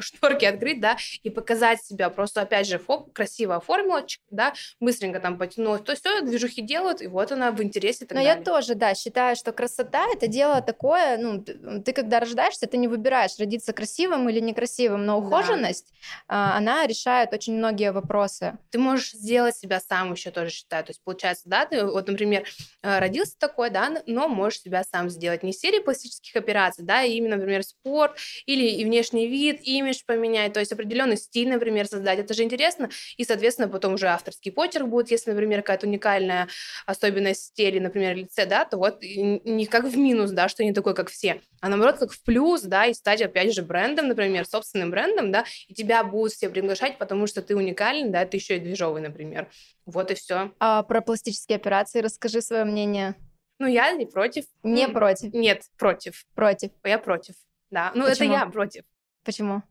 шторки 0.00 0.44
открыть, 0.44 0.80
да, 0.80 0.96
и 1.22 1.30
показать 1.30 1.82
себя. 1.82 2.10
Просто, 2.10 2.42
опять 2.42 2.66
же, 2.66 2.78
фоп, 2.78 3.12
красиво 3.12 3.56
оформила, 3.56 4.04
да, 4.30 4.54
быстренько 4.80 5.20
там 5.20 5.38
потянула. 5.38 5.78
То 5.78 5.92
есть 5.92 6.04
все, 6.04 6.20
движухи 6.22 6.62
делают, 6.62 7.02
и 7.02 7.06
вот 7.06 7.32
она 7.32 7.50
в 7.50 7.62
интересе. 7.62 8.06
Но 8.08 8.16
далее. 8.16 8.34
я 8.36 8.42
тоже, 8.42 8.74
да, 8.74 8.94
считаю, 8.94 9.36
что 9.36 9.52
красота— 9.52 10.06
это 10.12 10.26
дело 10.26 10.60
такое, 10.60 11.18
ну, 11.18 11.42
ты 11.82 11.92
когда 11.92 12.20
рождаешься, 12.20 12.66
ты 12.70 12.76
не 12.76 12.88
выбираешь, 12.88 13.38
родиться 13.38 13.72
красивым 13.72 14.28
или 14.28 14.40
некрасивым, 14.40 15.04
но 15.04 15.18
ухоженность, 15.18 15.92
да. 16.28 16.56
она 16.56 16.86
решает 16.86 17.32
очень 17.32 17.56
многие 17.56 17.92
вопросы. 17.92 18.58
Ты 18.70 18.78
можешь 18.78 19.12
сделать 19.12 19.56
себя 19.56 19.80
сам 19.80 20.12
еще 20.12 20.30
тоже 20.30 20.50
считаю. 20.50 20.84
То 20.84 20.90
есть, 20.90 21.02
получается, 21.04 21.44
да, 21.46 21.66
ты 21.66 21.84
вот, 21.84 22.08
например, 22.08 22.44
э, 22.82 22.98
родился 22.98 23.38
такой, 23.38 23.70
да, 23.70 24.02
но 24.06 24.28
можешь 24.28 24.60
себя 24.60 24.84
сам 24.84 25.10
сделать. 25.10 25.42
Не 25.42 25.52
серии 25.52 25.80
пластических 25.80 26.36
операций, 26.36 26.84
да, 26.84 27.00
а 27.00 27.04
именно, 27.04 27.36
например, 27.36 27.62
спорт 27.62 28.16
или 28.46 28.68
и 28.68 28.84
внешний 28.84 29.26
вид, 29.26 29.60
имидж 29.62 30.02
поменять, 30.06 30.52
то 30.52 30.60
есть 30.60 30.72
определенный 30.72 31.16
стиль, 31.16 31.48
например, 31.48 31.86
создать. 31.86 32.18
Это 32.18 32.34
же 32.34 32.42
интересно. 32.42 32.90
И, 33.16 33.24
соответственно, 33.24 33.68
потом 33.68 33.94
уже 33.94 34.08
авторский 34.08 34.52
почерк 34.52 34.86
будет, 34.86 35.10
если, 35.10 35.30
например, 35.30 35.62
какая-то 35.62 35.86
уникальная 35.86 36.48
особенность 36.86 37.46
стиля, 37.46 37.80
например, 37.80 38.16
лице, 38.16 38.46
да, 38.46 38.64
то 38.64 38.76
вот 38.76 39.02
не 39.02 39.66
как 39.66 39.84
в 39.84 39.96
минус, 39.96 40.30
да, 40.30 40.48
что 40.48 40.64
не 40.64 40.72
такой, 40.72 40.94
как 40.94 41.10
все, 41.10 41.40
а 41.60 41.68
наоборот, 41.68 41.98
как 41.98 42.12
в 42.12 42.22
плюс, 42.22 42.49
да, 42.58 42.86
и 42.86 42.94
стать, 42.94 43.22
опять 43.22 43.54
же, 43.54 43.62
брендом, 43.62 44.08
например, 44.08 44.46
собственным 44.46 44.90
брендом, 44.90 45.32
да, 45.32 45.44
и 45.68 45.74
тебя 45.74 46.02
будут 46.04 46.32
все 46.32 46.48
приглашать, 46.48 46.98
потому 46.98 47.26
что 47.26 47.42
ты 47.42 47.56
уникальный, 47.56 48.10
да, 48.10 48.24
ты 48.24 48.36
еще 48.36 48.56
и 48.56 48.60
движовый, 48.60 49.02
например. 49.02 49.48
Вот 49.86 50.10
и 50.10 50.14
все. 50.14 50.52
А 50.58 50.82
про 50.82 51.00
пластические 51.00 51.56
операции 51.56 52.00
расскажи 52.00 52.42
свое 52.42 52.64
мнение. 52.64 53.14
Ну, 53.58 53.66
я 53.66 53.92
не 53.92 54.06
против. 54.06 54.44
Не 54.62 54.86
ну, 54.86 54.94
против? 54.94 55.34
Нет, 55.34 55.64
против. 55.76 56.24
Против. 56.34 56.70
Я 56.84 56.98
против, 56.98 57.34
да. 57.70 57.92
Ну, 57.94 58.06
Почему? 58.06 58.32
это 58.32 58.40
я 58.40 58.46
против. 58.46 58.84
Почему? 59.24 59.62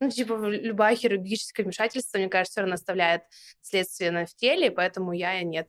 Ну, 0.00 0.10
типа, 0.10 0.34
любое 0.34 0.94
хирургическое 0.94 1.64
вмешательство, 1.64 2.18
мне 2.18 2.28
кажется, 2.28 2.52
все 2.52 2.60
равно 2.60 2.74
оставляет 2.74 3.22
следствие 3.62 4.26
в 4.26 4.34
теле, 4.34 4.70
поэтому 4.70 5.12
я 5.12 5.42
нет. 5.42 5.68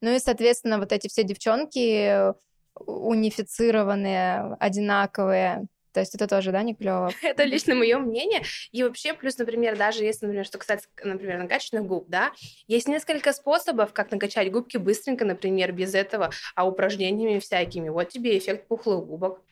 Ну 0.00 0.10
и, 0.10 0.18
соответственно, 0.18 0.78
вот 0.78 0.92
эти 0.92 1.08
все 1.08 1.22
девчонки 1.22 2.34
унифицированные, 2.74 4.56
одинаковые, 4.58 5.66
то 5.92 6.00
есть 6.00 6.14
это 6.14 6.26
тоже, 6.26 6.52
да, 6.52 6.62
не 6.62 6.74
клево? 6.74 7.10
это 7.22 7.44
лично 7.44 7.74
мое 7.74 7.98
мнение. 7.98 8.42
И 8.70 8.82
вообще, 8.82 9.14
плюс, 9.14 9.38
например, 9.38 9.76
даже 9.76 10.04
если, 10.04 10.26
например, 10.26 10.46
что 10.46 10.58
касается, 10.58 10.88
например, 11.02 11.38
накачанных 11.38 11.86
губ, 11.86 12.08
да, 12.08 12.32
есть 12.66 12.88
несколько 12.88 13.32
способов, 13.32 13.92
как 13.92 14.10
накачать 14.10 14.50
губки 14.50 14.76
быстренько, 14.76 15.24
например, 15.24 15.72
без 15.72 15.94
этого, 15.94 16.30
а 16.54 16.66
упражнениями 16.66 17.38
всякими. 17.38 17.88
Вот 17.88 18.08
тебе 18.08 18.38
эффект 18.38 18.68
пухлых 18.68 19.04
губок. 19.06 19.42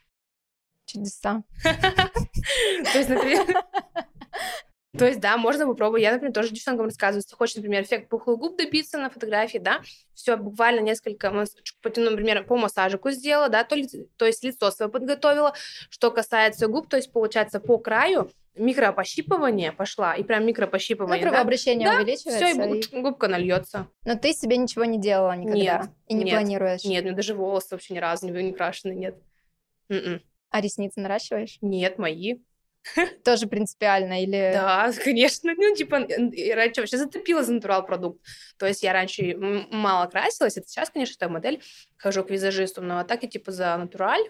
Чудеса. 0.86 1.42
То 1.62 2.98
есть, 2.98 3.08
например... 3.08 3.46
То 4.98 5.06
есть, 5.06 5.20
да, 5.20 5.36
можно 5.36 5.66
попробовать. 5.66 6.02
Я, 6.02 6.12
например, 6.12 6.32
тоже 6.32 6.50
девчонкам 6.50 6.86
рассказываю, 6.86 7.22
если 7.24 7.36
хочешь, 7.36 7.56
например, 7.56 7.84
эффект 7.84 8.08
пухлых 8.08 8.38
губ 8.38 8.56
добиться 8.56 8.98
на 8.98 9.08
фотографии, 9.08 9.58
да, 9.58 9.82
все 10.14 10.36
буквально 10.36 10.80
несколько, 10.80 11.30
например, 11.30 12.44
по 12.44 12.56
массажику 12.56 13.10
сделала, 13.10 13.48
да, 13.48 13.62
то, 13.62 13.76
то 14.16 14.26
есть 14.26 14.42
лицо 14.42 14.70
свое 14.70 14.90
подготовила. 14.90 15.54
Что 15.90 16.10
касается 16.10 16.66
губ, 16.66 16.88
то 16.88 16.96
есть, 16.96 17.12
получается, 17.12 17.60
по 17.60 17.78
краю 17.78 18.30
микропощипывание 18.56 19.72
пошла, 19.72 20.14
и 20.14 20.24
прям 20.24 20.44
микропощипывание. 20.44 21.24
Ну, 21.24 21.30
кровообращение 21.30 21.88
да? 21.88 21.96
увеличивается. 21.96 22.46
Все, 22.46 22.96
и, 22.96 22.98
и 22.98 23.00
губка 23.00 23.28
нальется. 23.28 23.86
Но 24.04 24.16
ты 24.16 24.32
себе 24.32 24.56
ничего 24.56 24.84
не 24.84 25.00
делала 25.00 25.36
никогда? 25.36 25.56
Нет. 25.82 25.90
И 26.08 26.14
не 26.14 26.24
нет, 26.24 26.34
планируешь? 26.34 26.84
Нет, 26.84 27.04
мне 27.04 27.12
даже 27.12 27.34
волосы 27.34 27.68
вообще 27.72 27.94
ни 27.94 27.98
разу 27.98 28.28
не 28.28 28.52
крашены, 28.52 28.92
нет. 28.92 29.16
М-м. 29.88 30.20
А 30.50 30.60
ресницы 30.60 31.00
наращиваешь? 31.00 31.58
Нет, 31.60 31.98
мои. 31.98 32.38
Тоже 33.24 33.46
принципиально 33.46 34.22
или... 34.22 34.50
Да, 34.52 34.90
конечно. 35.04 35.52
Ну, 35.56 35.74
типа, 35.74 36.06
раньше 36.54 36.80
вообще 36.80 36.96
затопила 36.96 37.42
за 37.42 37.52
натурал 37.52 37.84
продукт. 37.84 38.24
То 38.58 38.66
есть 38.66 38.82
я 38.82 38.92
раньше 38.92 39.36
мало 39.70 40.06
красилась, 40.06 40.56
это 40.56 40.66
сейчас, 40.68 40.90
конечно, 40.90 41.14
эта 41.16 41.28
модель, 41.28 41.62
хожу 41.96 42.24
к 42.24 42.30
визажисту, 42.30 42.82
но 42.82 42.98
а 42.98 43.04
так 43.04 43.22
я 43.22 43.28
типа 43.28 43.52
за 43.52 43.76
натураль. 43.76 44.22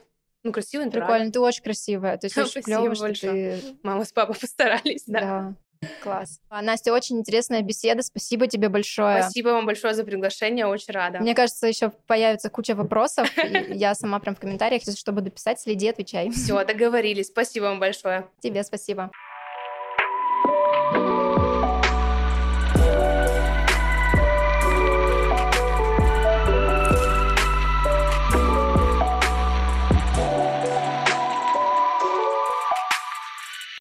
Ну, 0.43 0.53
красивый 0.53 0.87
натураль. 0.87 1.07
Прикольно, 1.07 1.33
ты 1.33 1.41
очень 1.41 1.63
красивая. 1.63 2.17
То 2.17 2.27
есть 2.27 2.39
очень 2.39 2.63
клево, 2.63 2.95
что 2.95 3.13
ты... 3.15 3.61
Мама 3.83 4.05
с 4.05 4.13
папой 4.13 4.37
постарались, 4.37 5.05
да. 5.07 5.21
Да. 5.21 5.55
Класс. 6.03 6.41
А, 6.51 6.61
Настя, 6.61 6.93
очень 6.93 7.19
интересная 7.19 7.63
беседа. 7.63 8.03
Спасибо 8.03 8.47
тебе 8.47 8.69
большое. 8.69 9.23
Спасибо 9.23 9.49
вам 9.49 9.67
большое 9.67 9.95
за 9.95 10.05
приглашение. 10.05 10.67
Очень 10.67 10.93
рада. 10.93 11.21
Мне 11.21 11.35
кажется, 11.35 11.67
еще 11.67 11.91
появится 12.07 12.51
куча 12.51 12.75
вопросов. 12.75 13.29
Я 13.69 13.95
сама 13.95 14.19
прям 14.19 14.35
в 14.35 14.41
комментариях, 14.41 14.83
если 14.87 14.99
что, 14.99 15.13
буду 15.13 15.31
писать, 15.31 15.61
следи, 15.61 15.89
отвечай. 15.89 16.31
Все, 16.31 16.65
договорились. 16.65 17.29
Спасибо 17.29 17.65
вам 17.65 17.81
большое. 17.81 18.29
Тебе 18.41 18.63
спасибо. 18.63 19.11